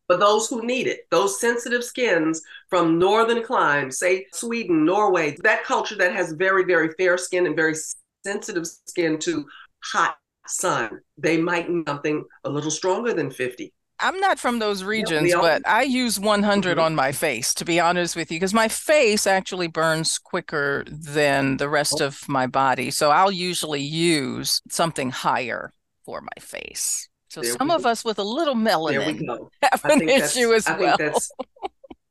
[0.06, 5.64] for those who need it, those sensitive skins from northern climes, say Sweden, Norway, that
[5.64, 7.74] culture that has very, very fair skin and very
[8.24, 9.46] sensitive skin to
[9.82, 10.16] hot
[10.46, 13.72] sun, they might need something a little stronger than 50.
[13.98, 16.84] I'm not from those regions, yeah, but I use 100 mm-hmm.
[16.84, 21.56] on my face, to be honest with you, because my face actually burns quicker than
[21.56, 22.06] the rest oh.
[22.06, 22.90] of my body.
[22.90, 25.72] So I'll usually use something higher
[26.04, 27.08] for my face.
[27.36, 30.96] So there some of us with a little melanin have an issue as I well.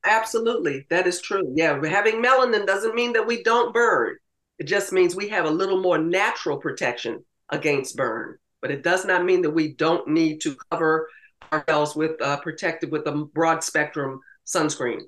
[0.05, 1.51] absolutely, that is true.
[1.55, 4.17] Yeah, having melanin doesn't mean that we don't burn.
[4.59, 8.37] It just means we have a little more natural protection against burn.
[8.61, 11.09] But it does not mean that we don't need to cover
[11.51, 14.99] ourselves with uh, protected with a broad spectrum sunscreen.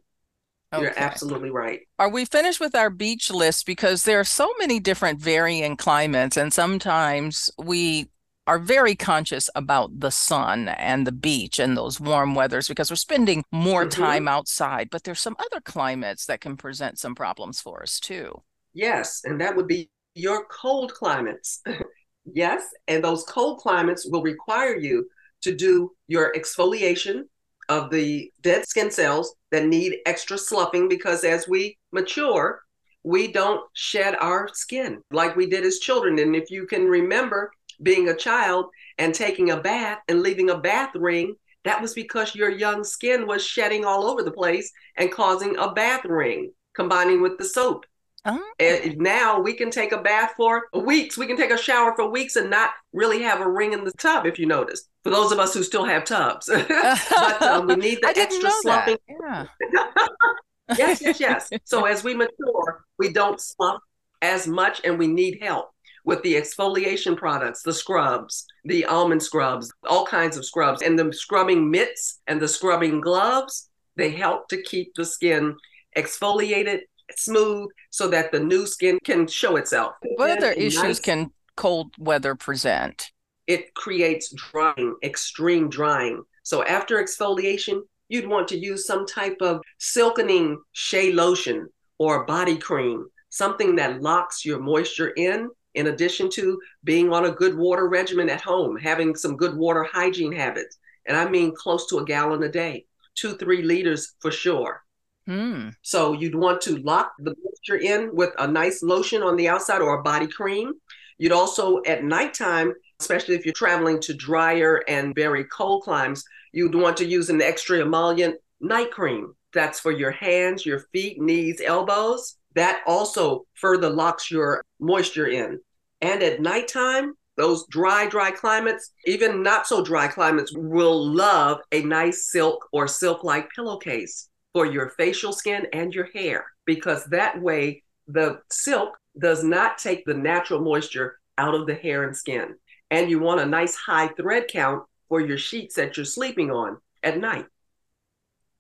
[0.73, 0.81] Okay.
[0.81, 1.81] You're absolutely right.
[1.99, 3.67] Are we finished with our beach list?
[3.67, 8.09] Because there are so many different varying climates, and sometimes we
[8.47, 12.95] are very conscious about the sun and the beach and those warm weathers because we're
[12.95, 14.01] spending more mm-hmm.
[14.01, 14.89] time outside.
[14.89, 18.41] But there's some other climates that can present some problems for us too.
[18.73, 21.61] Yes, and that would be your cold climates.
[22.25, 25.07] yes, and those cold climates will require you
[25.41, 27.23] to do your exfoliation
[27.69, 32.61] of the dead skin cells that need extra sloughing because as we mature,
[33.03, 36.17] we don't shed our skin like we did as children.
[36.19, 40.57] And if you can remember being a child and taking a bath and leaving a
[40.57, 45.11] bath ring, that was because your young skin was shedding all over the place and
[45.11, 47.85] causing a bath ring, combining with the soap.
[48.25, 48.41] Oh.
[48.59, 51.17] And now we can take a bath for weeks.
[51.17, 53.91] We can take a shower for weeks and not really have a ring in the
[53.93, 54.83] tub, if you notice.
[55.03, 58.97] For those of us who still have tubs, but um, we need the extra sloughing.
[59.07, 59.45] Yeah.
[60.77, 61.49] yes, yes, yes.
[61.63, 63.81] So as we mature, we don't slough
[64.21, 65.71] as much, and we need help
[66.07, 71.11] with the exfoliation products, the scrubs, the almond scrubs, all kinds of scrubs, and the
[71.11, 73.69] scrubbing mitts and the scrubbing gloves.
[73.97, 75.57] They help to keep the skin
[75.97, 76.79] exfoliated
[77.17, 79.95] smooth so that the new skin can show itself.
[80.15, 83.11] What other issues nice, can cold weather present?
[83.45, 86.23] It creates drying, extreme drying.
[86.43, 91.67] So after exfoliation, you'd want to use some type of silkening shea lotion
[91.97, 97.31] or body cream, something that locks your moisture in, in addition to being on a
[97.31, 100.77] good water regimen at home, having some good water hygiene habits.
[101.05, 102.85] And I mean close to a gallon a day,
[103.15, 104.83] two, three liters for sure.
[105.27, 105.73] Mm.
[105.81, 109.81] So you'd want to lock the moisture in with a nice lotion on the outside
[109.81, 110.73] or a body cream.
[111.17, 116.75] You'd also at nighttime, especially if you're traveling to drier and very cold climes, you'd
[116.75, 119.33] want to use an extra emollient night cream.
[119.53, 122.35] That's for your hands, your feet, knees, elbows.
[122.55, 125.59] That also further locks your moisture in.
[126.01, 131.81] And at nighttime, those dry, dry climates, even not so dry climates, will love a
[131.83, 137.39] nice silk or silk like pillowcase for your facial skin and your hair because that
[137.39, 142.55] way the silk does not take the natural moisture out of the hair and skin.
[142.89, 146.77] And you want a nice high thread count for your sheets that you're sleeping on
[147.03, 147.45] at night.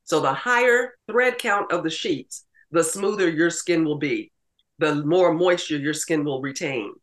[0.03, 4.31] So the higher thread count of the sheets, the smoother your skin will be,
[4.79, 6.93] the more moisture your skin will retain.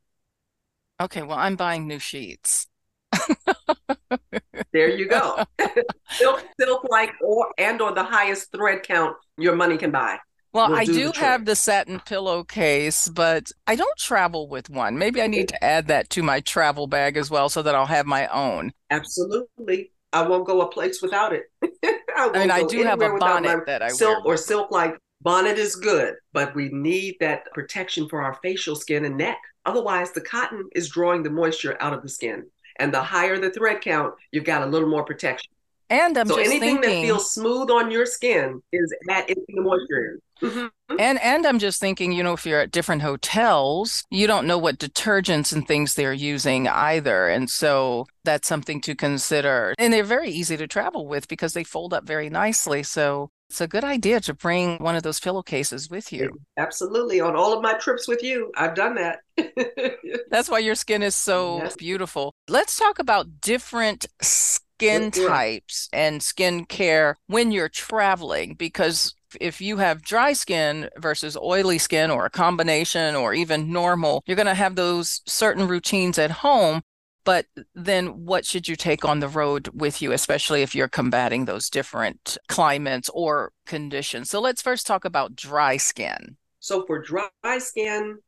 [1.04, 2.66] Okay, well, I'm buying new sheets.
[4.72, 5.44] there you go.
[6.08, 10.18] silk, silk like or and or the highest thread count your money can buy.
[10.54, 14.96] Well, I do, do have the satin pillowcase, but I don't travel with one.
[14.96, 17.86] Maybe I need to add that to my travel bag as well so that I'll
[17.86, 18.72] have my own.
[18.88, 19.90] Absolutely.
[20.12, 21.50] I won't go a place without it.
[21.84, 24.34] I, I, mean, I do have a bonnet that I silk wear.
[24.34, 29.04] or silk like bonnet is good, but we need that protection for our facial skin
[29.04, 29.38] and neck.
[29.66, 32.46] Otherwise, the cotton is drawing the moisture out of the skin.
[32.76, 35.50] And the higher the thread count, you've got a little more protection.
[35.90, 40.18] And I'm so anything thinking, that feels smooth on your skin is at the moisture.
[40.42, 40.96] Mm-hmm.
[40.98, 44.58] And and I'm just thinking, you know, if you're at different hotels, you don't know
[44.58, 49.74] what detergents and things they're using either, and so that's something to consider.
[49.78, 52.82] And they're very easy to travel with because they fold up very nicely.
[52.82, 56.40] So it's a good idea to bring one of those pillowcases with you.
[56.56, 57.20] Absolutely.
[57.20, 59.20] On all of my trips with you, I've done that.
[60.30, 61.76] That's why your skin is so yes.
[61.76, 62.32] beautiful.
[62.48, 69.76] Let's talk about different skin types and skin care when you're traveling because if you
[69.78, 74.54] have dry skin versus oily skin or a combination or even normal, you're going to
[74.54, 76.82] have those certain routines at home
[77.24, 81.46] but then what should you take on the road with you, especially if you're combating
[81.46, 84.30] those different climates or conditions?
[84.30, 86.36] So let's first talk about dry skin.
[86.60, 88.18] So for dry skin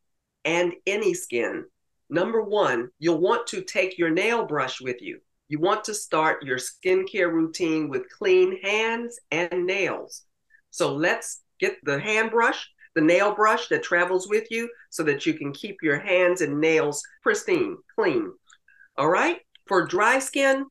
[0.44, 1.64] and any skin,
[2.08, 5.20] number one, you'll want to take your nail brush with you.
[5.48, 10.22] You want to start your skincare routine with clean hands and nails.
[10.70, 15.24] So let's get the hand brush, the nail brush that travels with you so that
[15.24, 18.32] you can keep your hands and nails pristine, clean.
[18.98, 19.38] All right.
[19.66, 20.64] For dry skin,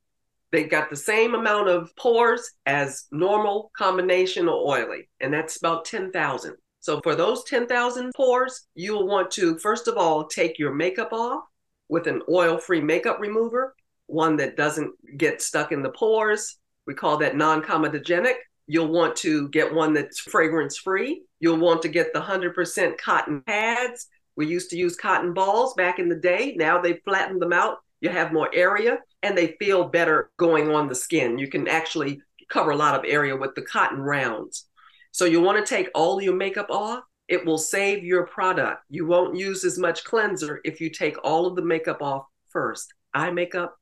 [0.52, 5.86] they've got the same amount of pores as normal combination or oily, and that's about
[5.86, 6.56] 10,000.
[6.80, 11.10] So for those 10,000 pores, you will want to, first of all, take your makeup
[11.12, 11.44] off
[11.90, 13.76] with an oil free makeup remover,
[14.08, 16.58] one that doesn't get stuck in the pores.
[16.88, 18.36] We call that non comedogenic.
[18.68, 21.24] You'll want to get one that's fragrance free.
[21.40, 24.08] You'll want to get the 100% cotton pads.
[24.36, 26.56] We used to use cotton balls back in the day.
[26.58, 30.88] Now they've flattened them out you have more area, and they feel better going on
[30.88, 31.40] the skin.
[31.40, 34.68] You can actually cover a lot of area with the cotton rounds.
[35.12, 37.04] So you want to take all your makeup off.
[37.28, 38.84] It will save your product.
[38.90, 42.94] You won't use as much cleanser if you take all of the makeup off first.
[43.16, 43.76] Eye makeup,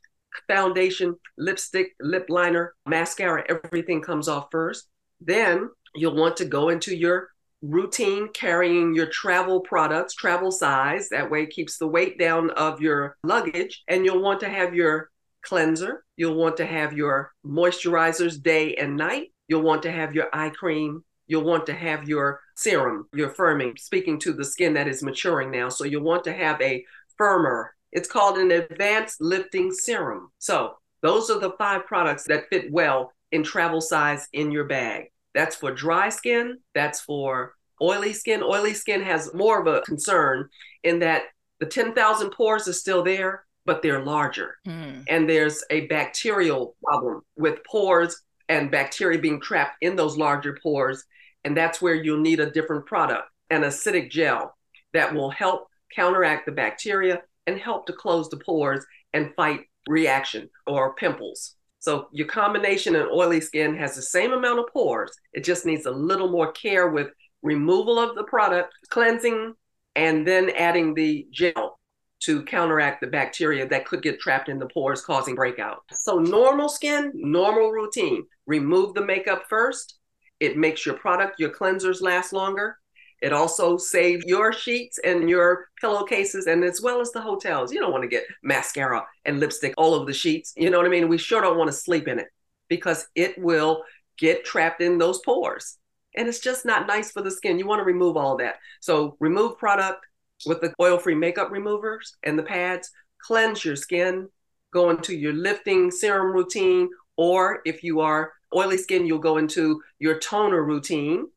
[0.48, 4.88] foundation, lipstick, lip liner, mascara, everything comes off first.
[5.20, 7.28] Then you'll want to go into your
[7.64, 11.10] routine carrying your travel products, travel size.
[11.10, 13.84] That way, keeps the weight down of your luggage.
[13.88, 15.10] And you'll want to have your
[15.42, 16.04] cleanser.
[16.18, 19.32] You'll want to have your moisturizers day and night.
[19.48, 21.04] You'll want to have your eye cream.
[21.28, 25.52] You'll want to have your serum, your firming, speaking to the skin that is maturing
[25.52, 25.70] now.
[25.70, 26.84] So you'll want to have a
[27.18, 27.74] firmer.
[27.92, 30.32] It's called an advanced lifting serum.
[30.40, 35.06] So those are the five products that fit well in travel size in your bag.
[35.34, 38.44] That's for dry skin, that's for oily skin.
[38.44, 40.50] Oily skin has more of a concern
[40.84, 41.24] in that
[41.60, 44.56] the 10,000 pores are still there, but they're larger.
[44.68, 45.06] Mm.
[45.08, 51.04] And there's a bacterial problem with pores and bacteria being trapped in those larger pores.
[51.44, 54.56] And that's where you'll need a different product, an acidic gel
[54.94, 60.50] that will help counteract the bacteria and help to close the pores and fight reaction
[60.66, 61.56] or pimples.
[61.84, 65.12] So your combination and oily skin has the same amount of pores.
[65.34, 67.10] It just needs a little more care with
[67.42, 69.54] removal of the product, cleansing,
[69.94, 71.78] and then adding the gel
[72.22, 75.84] to counteract the bacteria that could get trapped in the pores causing breakout.
[75.92, 78.28] So normal skin, normal routine.
[78.48, 79.96] Remove the makeup first.
[80.40, 82.78] It makes your product, your cleansers last longer.
[83.24, 87.72] It also saves your sheets and your pillowcases, and as well as the hotels.
[87.72, 90.52] You don't want to get mascara and lipstick all over the sheets.
[90.58, 91.08] You know what I mean?
[91.08, 92.28] We sure don't want to sleep in it
[92.68, 93.86] because it will
[94.18, 95.78] get trapped in those pores.
[96.18, 97.58] And it's just not nice for the skin.
[97.58, 98.58] You want to remove all that.
[98.82, 100.06] So, remove product
[100.46, 104.28] with the oil free makeup removers and the pads, cleanse your skin,
[104.74, 109.82] go into your lifting serum routine, or if you are oily skin, you'll go into
[110.00, 111.28] your toner routine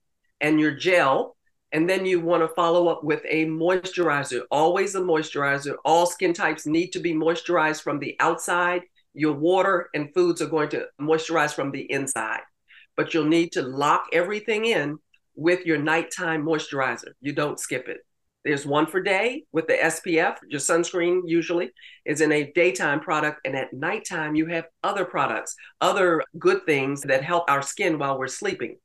[0.41, 1.36] and your gel
[1.73, 5.75] and then you want to follow up with a moisturizer, always a moisturizer.
[5.85, 8.83] All skin types need to be moisturized from the outside.
[9.14, 12.43] Your water and foods are going to moisturize from the inside,
[12.97, 14.99] but you'll need to lock everything in
[15.35, 17.12] with your nighttime moisturizer.
[17.21, 17.99] You don't skip it.
[18.45, 20.37] There's one for day with the SPF.
[20.49, 21.73] Your sunscreen usually
[22.05, 27.01] is in a daytime product, and at nighttime, you have other products, other good things
[27.03, 28.77] that help our skin while we're sleeping,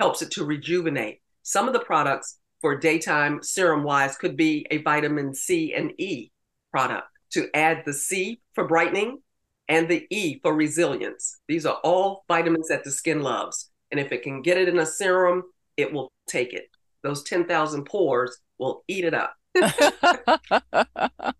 [0.00, 4.78] helps it to rejuvenate some of the products for daytime serum wise could be a
[4.78, 6.32] vitamin C and E
[6.72, 9.22] product to add the C for brightening
[9.68, 11.38] and the E for resilience.
[11.46, 13.70] These are all vitamins that the skin loves.
[13.92, 15.44] And if it can get it in a serum,
[15.76, 16.66] it will take it.
[17.04, 19.36] Those 10,000 pores will eat it up.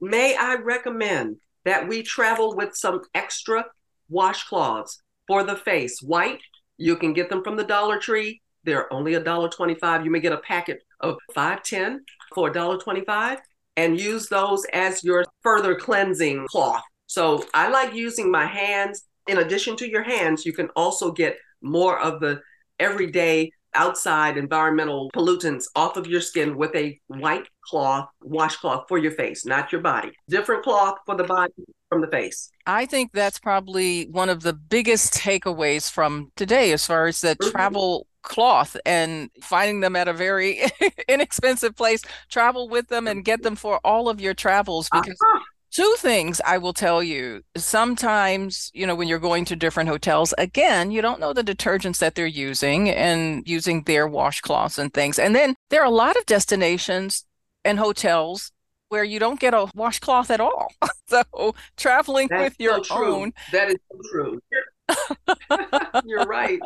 [0.00, 3.64] May I recommend that we travel with some extra
[4.12, 6.00] washcloths for the face?
[6.00, 6.42] White,
[6.76, 8.42] you can get them from the Dollar Tree.
[8.64, 10.04] They're only $1.25.
[10.04, 12.04] You may get a packet of five, 10
[12.34, 13.38] for $1.25
[13.76, 16.82] and use those as your further cleansing cloth.
[17.06, 19.04] So I like using my hands.
[19.28, 22.40] In addition to your hands, you can also get more of the
[22.80, 29.12] everyday outside environmental pollutants off of your skin with a white cloth, washcloth for your
[29.12, 30.10] face, not your body.
[30.28, 31.52] Different cloth for the body
[31.88, 32.50] from the face.
[32.66, 37.36] I think that's probably one of the biggest takeaways from today as far as the
[37.36, 37.50] mm-hmm.
[37.50, 40.60] travel cloth and finding them at a very
[41.08, 45.40] inexpensive place travel with them and get them for all of your travels because uh-huh.
[45.70, 47.42] two things i will tell you.
[47.56, 51.98] Sometimes you know when you're going to different hotels again you don't know the detergents
[51.98, 55.18] that they're using and using their washcloths and things.
[55.18, 57.24] And then there are a lot of destinations
[57.64, 58.52] and hotels
[58.88, 60.68] where you don't get a washcloth at all.
[61.08, 64.40] So traveling That's with your so own that is so true.
[66.04, 66.60] You're right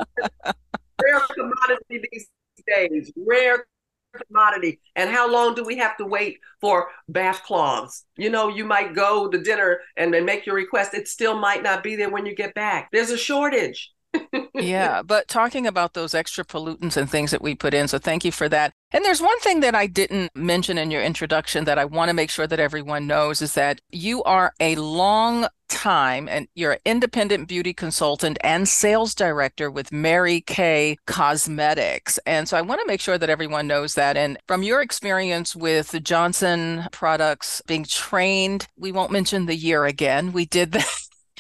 [1.01, 2.29] rare commodity these
[2.67, 3.13] days.
[3.17, 3.67] Rare
[4.29, 4.81] commodity.
[4.97, 8.05] And how long do we have to wait for bath cloths?
[8.17, 10.95] You know, you might go to dinner and then make your request.
[10.95, 12.91] It still might not be there when you get back.
[12.93, 13.91] There's a shortage.
[14.55, 17.89] Yeah, but talking about those extra pollutants and things that we put in.
[17.89, 18.73] So thank you for that.
[18.93, 22.15] And there's one thing that I didn't mention in your introduction that I want to
[22.15, 26.79] make sure that everyone knows is that you are a long time and you're an
[26.85, 32.19] independent beauty consultant and sales director with Mary Kay Cosmetics.
[32.27, 34.19] And so I want to make sure that everyone knows that.
[34.19, 39.87] And from your experience with the Johnson products being trained, we won't mention the year
[39.87, 40.33] again.
[40.33, 40.87] We did that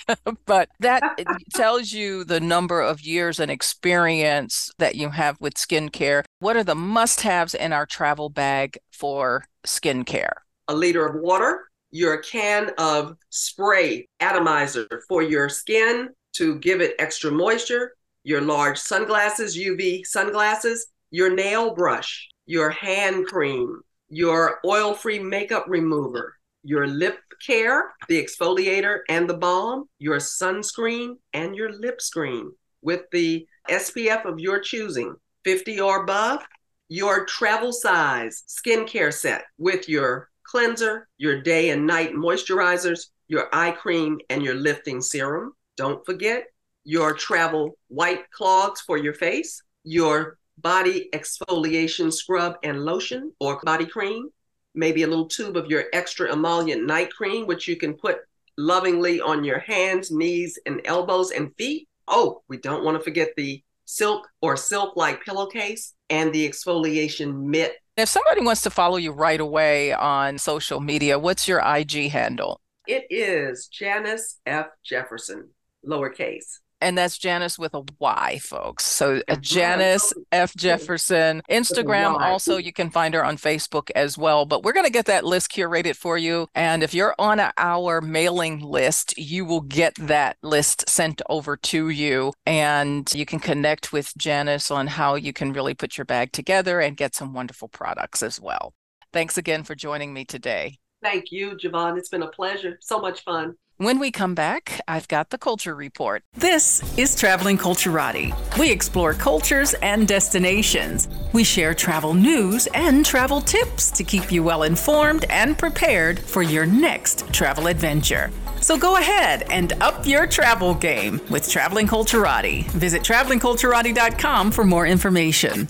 [0.46, 1.18] but that
[1.54, 6.24] tells you the number of years and experience that you have with skincare.
[6.38, 10.32] What are the must haves in our travel bag for skincare?
[10.68, 16.94] A liter of water, your can of spray atomizer for your skin to give it
[16.98, 17.94] extra moisture,
[18.24, 25.64] your large sunglasses, UV sunglasses, your nail brush, your hand cream, your oil free makeup
[25.68, 32.52] remover, your lip care, the exfoliator and the balm, your sunscreen, and your lip screen
[32.82, 35.14] with the SPF of your choosing.
[35.44, 36.40] 50 or above,
[36.88, 43.70] your travel size skincare set with your cleanser, your day and night moisturizers, your eye
[43.70, 45.54] cream, and your lifting serum.
[45.76, 46.44] Don't forget
[46.84, 53.86] your travel white clogs for your face, your body exfoliation scrub and lotion or body
[53.86, 54.28] cream,
[54.74, 58.18] maybe a little tube of your extra emollient night cream, which you can put
[58.56, 61.88] lovingly on your hands, knees, and elbows and feet.
[62.08, 67.44] Oh, we don't want to forget the silk or silk like pillowcase and the exfoliation
[67.46, 67.74] mitt.
[67.96, 72.60] If somebody wants to follow you right away on social media, what's your IG handle?
[72.86, 74.66] It is Janyce F.
[74.84, 75.50] Jefferson,
[75.86, 78.84] lowercase and that's Janyce with a Y, folks.
[78.84, 80.54] So uh, Janyce F.
[80.56, 81.42] Jefferson.
[81.50, 84.44] Instagram also, you can find her on Facebook as well.
[84.44, 86.48] But we're going to get that list curated for you.
[86.54, 91.88] And if you're on our mailing list, you will get that list sent over to
[91.88, 92.32] you.
[92.44, 96.80] And you can connect with Janyce on how you can really put your bag together
[96.80, 98.74] and get some wonderful products as well.
[99.12, 100.78] Thanks again for joining me today.
[101.02, 101.98] Thank you, Ja'Vonne.
[101.98, 102.78] It's been a pleasure.
[102.80, 103.54] So much fun.
[103.82, 106.22] When we come back, I've got the culture report.
[106.36, 108.32] This is Traveling Culturati.
[108.56, 111.08] We explore cultures and destinations.
[111.32, 116.42] We share travel news and travel tips to keep you well informed and prepared for
[116.42, 118.30] your next travel adventure.
[118.60, 122.70] So go ahead and up your travel game with Traveling Culturati.
[122.70, 125.66] Visit travelingculturati.com for more information.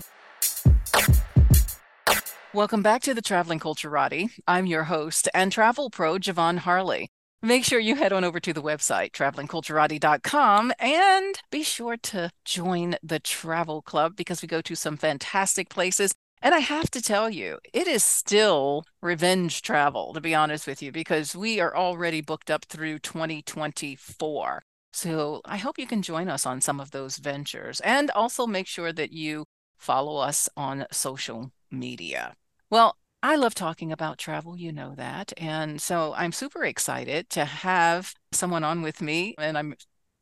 [2.53, 4.29] Welcome back to the Traveling Culturati.
[4.47, 7.09] I'm your host and travel pro, Ja'Vonne Harley.
[7.45, 12.95] Make sure you head on over to the website, travelingculturati.com, and be sure to join
[13.03, 16.13] the travel club because we go to some fantastic places.
[16.41, 20.81] And I have to tell you, it is still revenge travel, to be honest with
[20.81, 24.63] you, because we are already booked up through 2024.
[24.93, 28.67] So I hope you can join us on some of those ventures and also make
[28.67, 29.43] sure that you
[29.75, 32.35] follow us on social media.
[32.69, 32.95] Well,
[33.25, 35.31] I love talking about travel, you know that.
[35.37, 39.75] And so I'm super excited to have someone on with me, and I'm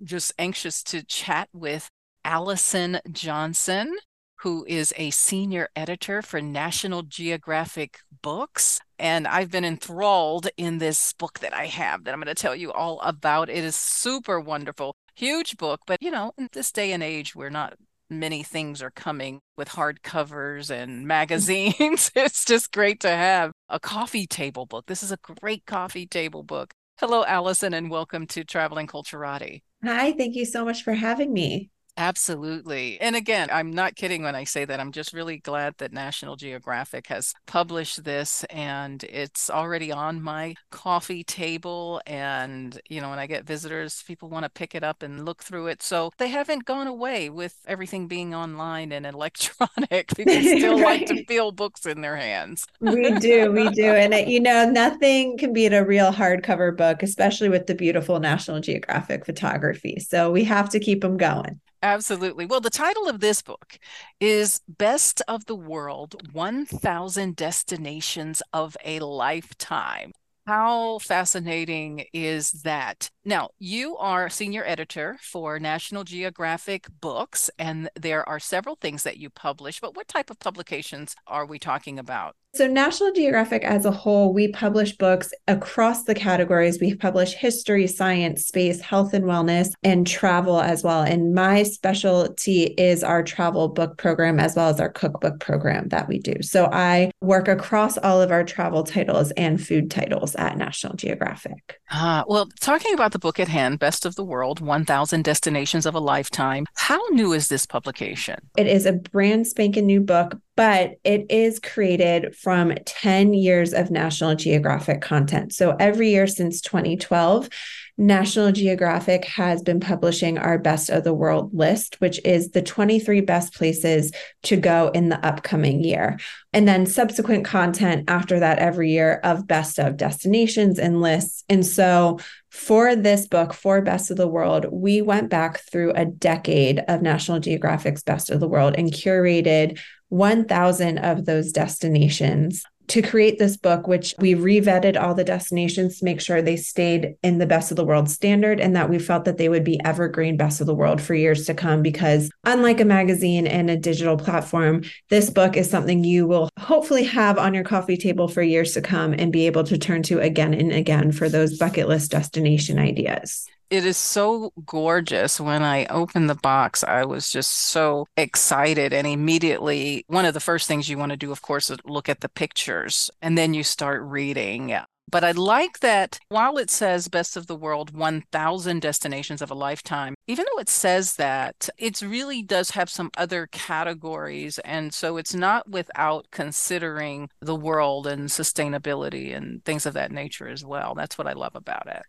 [0.03, 1.89] just anxious to chat with
[2.23, 3.97] Allison Johnson,
[4.41, 8.79] who is a senior editor for National Geographic Books.
[8.99, 12.55] And I've been enthralled in this book that I have that I'm going to tell
[12.55, 13.49] you all about.
[13.49, 17.49] It is super wonderful, huge book, but you know, in this day and age, we're
[17.49, 17.73] not
[18.11, 21.05] many things are coming with hardcovers and mm.
[21.05, 22.11] magazines.
[22.15, 24.85] it's just great to have a coffee table book.
[24.87, 26.73] This is a great coffee table book.
[26.99, 29.63] Hello, Allison, and welcome to Traveling Culturati.
[29.83, 31.71] Hi, thank you so much for having me.
[32.01, 32.99] Absolutely.
[32.99, 34.79] And again, I'm not kidding when I say that.
[34.79, 40.55] I'm just really glad that National Geographic has published this and it's already on my
[40.71, 42.01] coffee table.
[42.07, 45.43] And, you know, when I get visitors, people want to pick it up and look
[45.43, 45.83] through it.
[45.83, 50.07] So they haven't gone away with everything being online and electronic.
[50.17, 51.01] People still right.
[51.01, 52.65] like to feel books in their hands.
[52.79, 53.51] we do.
[53.51, 53.91] We do.
[54.01, 58.19] And, it, you know, nothing can beat a real hardcover book, especially with the beautiful
[58.19, 59.99] National Geographic photography.
[59.99, 61.59] So we have to keep them going.
[61.83, 62.45] Absolutely.
[62.45, 63.79] Well, the title of this book
[64.19, 70.11] is Best of the World 1000 Destinations of a Lifetime.
[70.45, 73.09] How fascinating is that?
[73.23, 79.17] Now, you are senior editor for National Geographic Books, and there are several things that
[79.17, 82.35] you publish, but what type of publications are we talking about?
[82.53, 86.81] So, National Geographic as a whole, we publish books across the categories.
[86.81, 91.01] We publish history, science, space, health and wellness, and travel as well.
[91.01, 96.09] And my specialty is our travel book program as well as our cookbook program that
[96.09, 96.41] we do.
[96.41, 101.79] So, I work across all of our travel titles and food titles at National Geographic.
[101.89, 105.95] Ah, well, talking about the book at hand, Best of the World 1000 Destinations of
[105.95, 108.37] a Lifetime, how new is this publication?
[108.57, 113.89] It is a brand spanking new book but it is created from 10 years of
[113.89, 115.53] National Geographic content.
[115.53, 117.49] So every year since 2012,
[117.97, 123.21] National Geographic has been publishing our best of the world list, which is the 23
[123.21, 124.11] best places
[124.43, 126.19] to go in the upcoming year.
[126.53, 131.43] And then subsequent content after that every year of best of destinations and lists.
[131.49, 132.19] And so
[132.49, 137.01] for this book, for Best of the World, we went back through a decade of
[137.01, 139.79] National Geographic's Best of the World and curated
[140.09, 146.05] 1,000 of those destinations to create this book, which we revetted all the destinations to
[146.05, 149.23] make sure they stayed in the best of the world standard and that we felt
[149.23, 151.81] that they would be evergreen best of the world for years to come.
[151.81, 157.05] Because unlike a magazine and a digital platform, this book is something you will hopefully
[157.05, 160.19] have on your coffee table for years to come and be able to turn to
[160.19, 163.47] again and again for those bucket list destination ideas.
[163.71, 165.39] It is so gorgeous.
[165.39, 168.91] When I opened the box, I was just so excited.
[168.91, 172.09] And immediately, one of the first things you want to do, of course, is look
[172.09, 173.09] at the pictures.
[173.21, 174.75] And then you start reading.
[175.09, 179.55] But I like that while it says best of the world, 1,000 destinations of a
[179.55, 184.59] lifetime, even though it says that, it really does have some other categories.
[184.59, 190.49] And so it's not without considering the world and sustainability and things of that nature
[190.49, 190.93] as well.
[190.93, 192.03] That's what I love about it.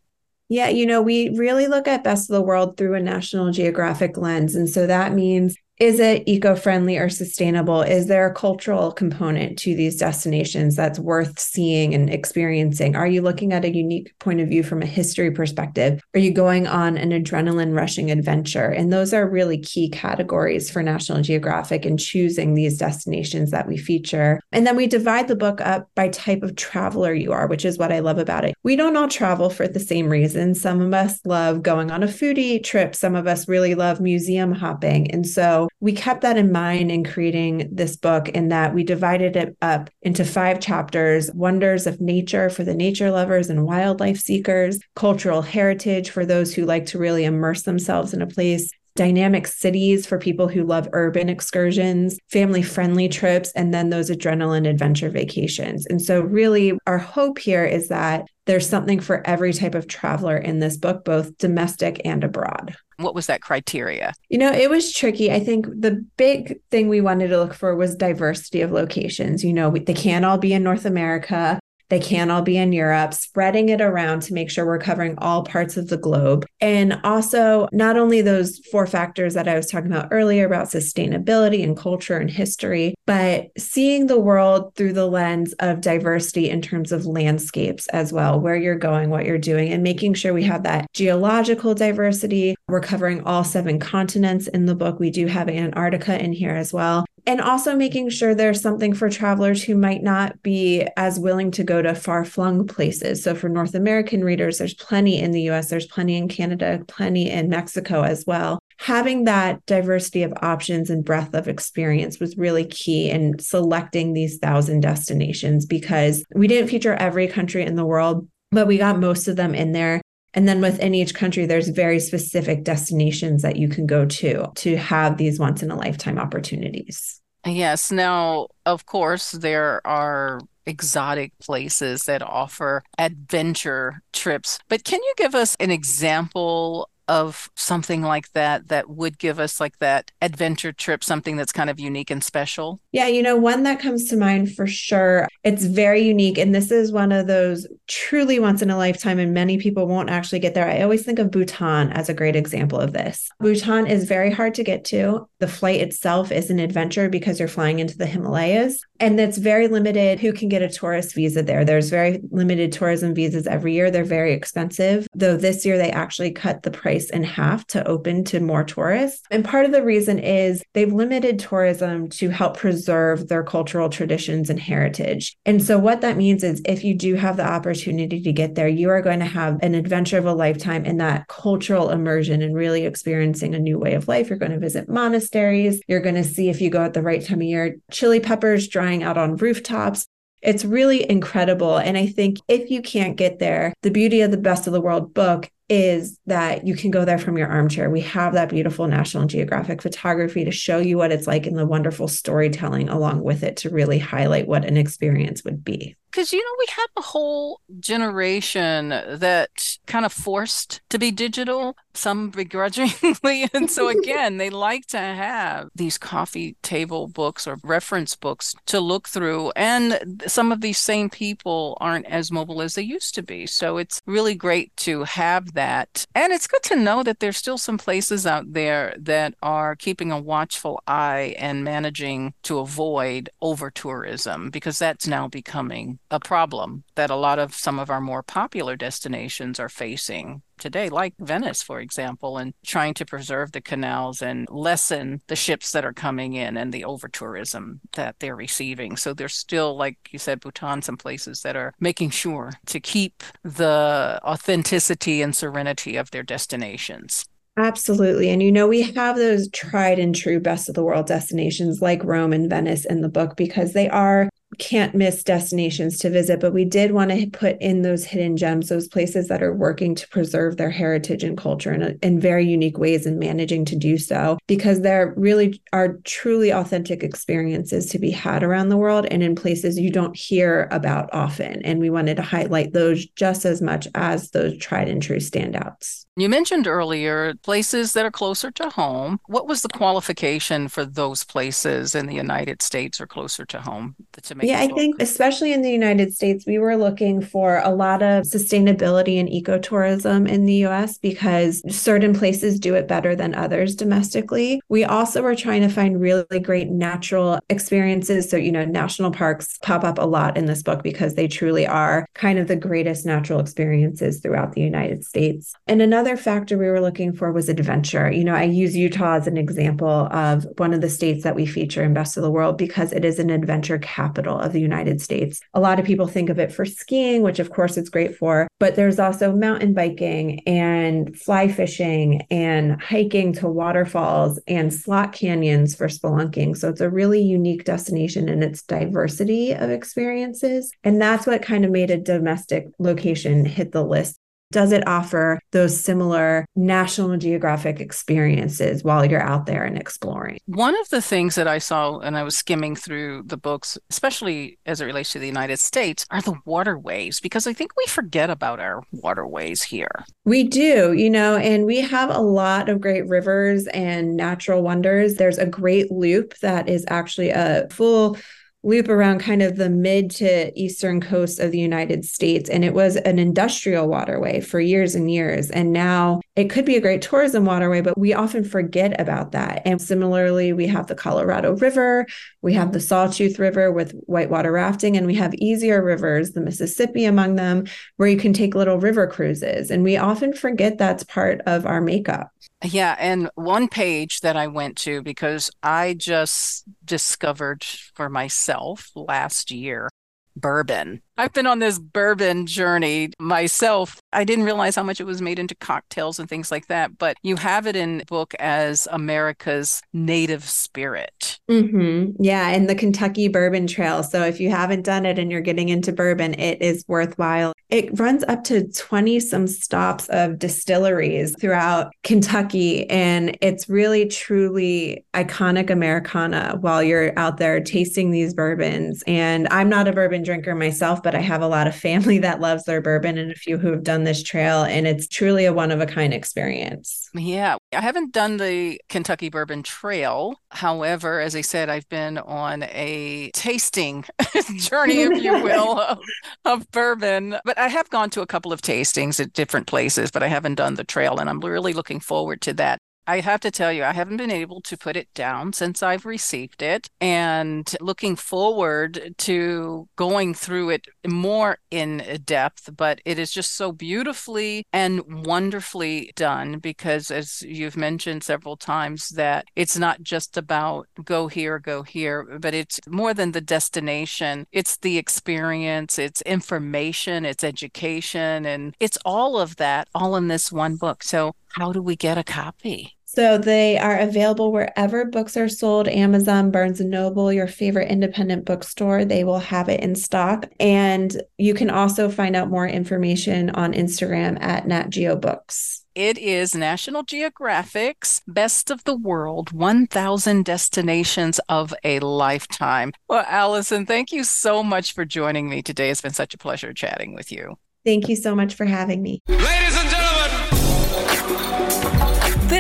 [0.53, 4.19] Yeah, you know, we really look at best of the world through a National Geographic
[4.19, 4.55] lens.
[4.55, 7.83] And so that means is it eco-friendly or sustainable?
[7.83, 12.95] Is there a cultural component to these destinations that's worth seeing and experiencing?
[12.95, 16.01] Are you looking at a unique point of view from a history perspective?
[16.15, 18.69] Are you going on an adrenaline rushing adventure?
[18.69, 23.77] And those are really key categories for national geographic in choosing these destinations that we
[23.77, 24.41] feature.
[24.53, 27.79] And then we divide the book up by type of traveler you are which is
[27.79, 28.55] what i love about it.
[28.63, 32.07] We don't all travel for the same reasons some of us love going on a
[32.07, 32.95] foodie trip.
[32.95, 35.11] Some of us really love museum hopping.
[35.11, 39.37] And so we kept that in mind in creating this book in that we divided
[39.37, 44.79] it up into five chapters wonders of nature for the nature lovers and wildlife seekers,
[44.95, 50.07] cultural heritage for those who like to really immerse themselves in a place, dynamic cities
[50.07, 55.87] for people who love urban excursions, family friendly trips, and then those adrenaline adventure vacations.
[55.87, 60.37] And so, really, our hope here is that there's something for every type of traveler
[60.37, 62.75] in this book, both domestic and abroad.
[63.03, 64.13] What was that criteria?
[64.29, 65.31] You know, it was tricky.
[65.31, 69.45] I think the big thing we wanted to look for was diversity of locations.
[69.45, 71.61] You know, they can't all be in North America.
[71.93, 75.45] They can all be in Europe, spreading it around to make sure we're covering all
[75.45, 76.47] parts of the globe.
[76.59, 81.63] And also, not only those four factors that I was talking about earlier about sustainability
[81.63, 86.93] and culture and history, but seeing the world through the lens of diversity in terms
[86.93, 90.63] of landscapes as well, where you're going, what you're doing, and making sure we have
[90.63, 92.55] that geological diversity.
[92.69, 94.99] We're covering all seven continents in the book.
[94.99, 99.09] We do have Antarctica in here as well and also making sure there's something for
[99.09, 103.23] travelers who might not be as willing to go to far flung places.
[103.23, 107.31] So, for North American readers, there's plenty in the US, there's plenty in Canada, plenty
[107.31, 108.59] in Mexico as well.
[108.79, 114.39] Having that diversity of options and breadth of experience was really key in selecting these
[114.39, 119.29] thousand destinations because we didn't feature every country in the world, but we got most
[119.29, 120.01] of them in there.
[120.35, 124.77] And then within each country, there's very specific destinations that you can go to to
[124.77, 127.21] have these once in a lifetime opportunities.
[127.47, 127.91] Yes.
[127.91, 134.59] Now, of course, there are exotic places that offer adventure trips.
[134.69, 139.61] But can you give us an example of something like that that would give us
[139.61, 142.81] like that adventure trip, something that's kind of unique and special?
[142.93, 145.29] Yeah, you know, one that comes to mind for sure.
[145.45, 146.39] It's very unique.
[146.39, 150.09] And this is one of those truly once in a lifetime, and many people won't
[150.09, 150.69] actually get there.
[150.69, 153.29] I always think of Bhutan as a great example of this.
[153.39, 155.29] Bhutan is very hard to get to.
[155.41, 158.83] The flight itself is an adventure because you're flying into the Himalayas.
[158.99, 161.65] And it's very limited who can get a tourist visa there.
[161.65, 163.91] There's very limited tourism visas every year.
[163.91, 168.25] They're very expensive, though this year they actually cut the price in half to open
[168.25, 169.23] to more tourists.
[169.31, 174.49] And part of the reason is they've limited tourism to help preserve their cultural traditions
[174.49, 175.37] and heritage.
[175.45, 178.69] And so, what that means is if you do have the opportunity to get there,
[178.69, 182.55] you are going to have an adventure of a lifetime in that cultural immersion and
[182.55, 184.29] really experiencing a new way of life.
[184.29, 185.81] You're going to visit monasteries.
[185.89, 188.69] You're going to see if you go at the right time of year, chili peppers
[188.69, 190.07] drying out on rooftops.
[190.41, 191.77] It's really incredible.
[191.77, 194.81] And I think if you can't get there, the beauty of the Best of the
[194.81, 197.89] World book is that you can go there from your armchair.
[197.89, 201.65] We have that beautiful National Geographic photography to show you what it's like and the
[201.65, 206.39] wonderful storytelling along with it to really highlight what an experience would be because you
[206.39, 209.51] know we have a whole generation that
[209.87, 213.49] kind of forced to be digital some begrudgingly.
[213.55, 218.81] And so again they like to have these coffee table books or reference books to
[218.81, 219.53] look through.
[219.57, 223.47] And some of these same people aren't as mobile as they used to be.
[223.47, 226.07] So it's really great to have that.
[226.15, 230.11] And it's good to know that there's still some places out there that are keeping
[230.11, 236.85] a watchful eye and managing to avoid over tourism because that's now becoming a problem
[236.95, 241.63] that a lot of some of our more popular destinations are facing today, like Venice,
[241.63, 246.35] for example, and trying to preserve the canals and lessen the ships that are coming
[246.35, 248.97] in and the over tourism that they're receiving.
[248.97, 253.23] So there's still, like you said, Bhutan, some places that are making sure to keep
[253.43, 257.25] the authenticity and serenity of their destinations.
[257.57, 258.31] Absolutely.
[258.31, 262.05] And you know, we have those tried and true best of the world destinations like
[262.05, 264.29] Rome and Venice in the book because they are
[264.59, 268.69] can't miss destinations to visit, but we did want to put in those hidden gems,
[268.69, 272.79] those places that are working to preserve their heritage and culture in, in very unique
[272.79, 278.11] ways and managing to do so because there really are truly authentic experiences to be
[278.11, 281.65] had around the world and in places you don't hear about often.
[281.65, 286.05] And we wanted to highlight those just as much as those tried and true standouts.
[286.17, 289.19] You mentioned earlier places that are closer to home.
[289.27, 293.97] What was the qualification for those places in the United States or closer to home
[294.21, 294.42] to?
[294.43, 298.25] Yeah, I think especially in the United States, we were looking for a lot of
[298.25, 304.61] sustainability and ecotourism in the US because certain places do it better than others domestically.
[304.69, 308.31] We also were trying to find really great natural experiences.
[308.31, 311.67] So, you know, national parks pop up a lot in this book because they truly
[311.67, 315.55] are kind of the greatest natural experiences throughout the United States.
[315.67, 318.11] And another another factor we were looking for was adventure.
[318.11, 321.47] You know, I use Utah as an example of one of the states that we
[321.47, 325.01] feature in Best of the World because it is an adventure capital of the United
[325.01, 325.41] States.
[325.55, 328.49] A lot of people think of it for skiing, which of course it's great for,
[328.59, 335.75] but there's also mountain biking and fly fishing and hiking to waterfalls and slot canyons
[335.75, 336.57] for spelunking.
[336.57, 340.73] So it's a really unique destination in its diversity of experiences.
[340.85, 344.19] And that's what kind of made a domestic location hit the list
[344.53, 350.39] does it offer those similar National Geographic experiences while you're out there and exploring?
[350.47, 354.59] One of the things that I saw and I was skimming through the books, especially
[354.67, 358.31] as it relates to the United States, are the waterways, because I think we forget
[358.31, 360.05] about our waterways here.
[360.25, 365.17] We do, you know, and we have a lot of great rivers and natural wonders.
[365.17, 368.19] There's a great loop that is actually a full
[368.63, 372.49] loop around kind of the mid to eastern coast of the United States.
[372.49, 375.51] And it was an industrial waterway for years and years.
[375.51, 379.61] And now it could be a great tourism waterway, but we often forget about that.
[379.67, 382.07] And similarly, we have the Colorado River,
[382.41, 387.05] we have the Sawtooth River with whitewater rafting, and we have easier rivers, the Mississippi
[387.05, 387.67] among them,
[387.97, 389.71] where you can take little river cruises.
[389.71, 392.31] And we often forget that's part of our makeup.
[392.65, 392.97] Yeah.
[392.99, 397.65] And one page that I went to because I just discovered
[397.95, 399.91] for myself last year
[400.37, 401.03] bourbon.
[401.19, 404.01] I've been on this bourbon journey myself.
[404.15, 407.19] I didn't realize how much it was made into cocktails and things like that, but
[407.23, 411.39] you have it in book as America's native spirit.
[411.51, 412.23] Mm-hmm.
[412.23, 414.03] Yeah, and the Kentucky Bourbon Trail.
[414.03, 417.53] So if you haven't done it and you're getting into bourbon, it is worthwhile.
[417.69, 425.05] It runs up to 20 some stops of distilleries throughout Kentucky, and it's really truly
[425.13, 429.03] iconic Americana while you're out there tasting these bourbons.
[429.07, 432.41] And I'm not a bourbon drinker myself, but I have a lot of family that
[432.41, 435.53] loves their bourbon and a few who have done this trail, and it's truly a
[435.53, 437.11] one of a kind experience.
[437.15, 440.41] Yeah, I haven't done the Kentucky Bourbon Trail.
[440.51, 444.05] However, as I said, I've been on a tasting
[444.57, 445.99] journey, if you will, of,
[446.45, 447.37] of bourbon.
[447.45, 450.55] But I have gone to a couple of tastings at different places, but I haven't
[450.55, 452.79] done the trail, and I'm really looking forward to that.
[453.07, 456.07] I have to tell you, I haven't been able to put it down since I've
[456.07, 462.71] received it and looking forward to going through it more in depth.
[462.77, 469.09] But it is just so beautifully and wonderfully done because, as you've mentioned several times,
[469.11, 474.47] that it's not just about go here, go here, but it's more than the destination.
[474.53, 480.53] It's the experience, it's information, it's education, and it's all of that all in this
[480.53, 481.03] one book.
[481.03, 482.97] So how do we get a copy?
[483.15, 488.47] So they are available wherever books are sold Amazon, Barnes and Noble, your favorite independent
[488.47, 489.05] bookstore.
[489.05, 490.47] They will have it in stock.
[490.59, 495.85] And you can also find out more information on Instagram at Nat Geo Books.
[495.95, 502.93] It is National Geographic's Best of the World 1000 Destinations of a Lifetime.
[503.09, 505.91] Well, Allison, thank you so much for joining me today.
[505.91, 507.59] It's been such a pleasure chatting with you.
[507.85, 509.21] Thank you so much for having me.
[509.29, 509.92] Ladies and gentlemen,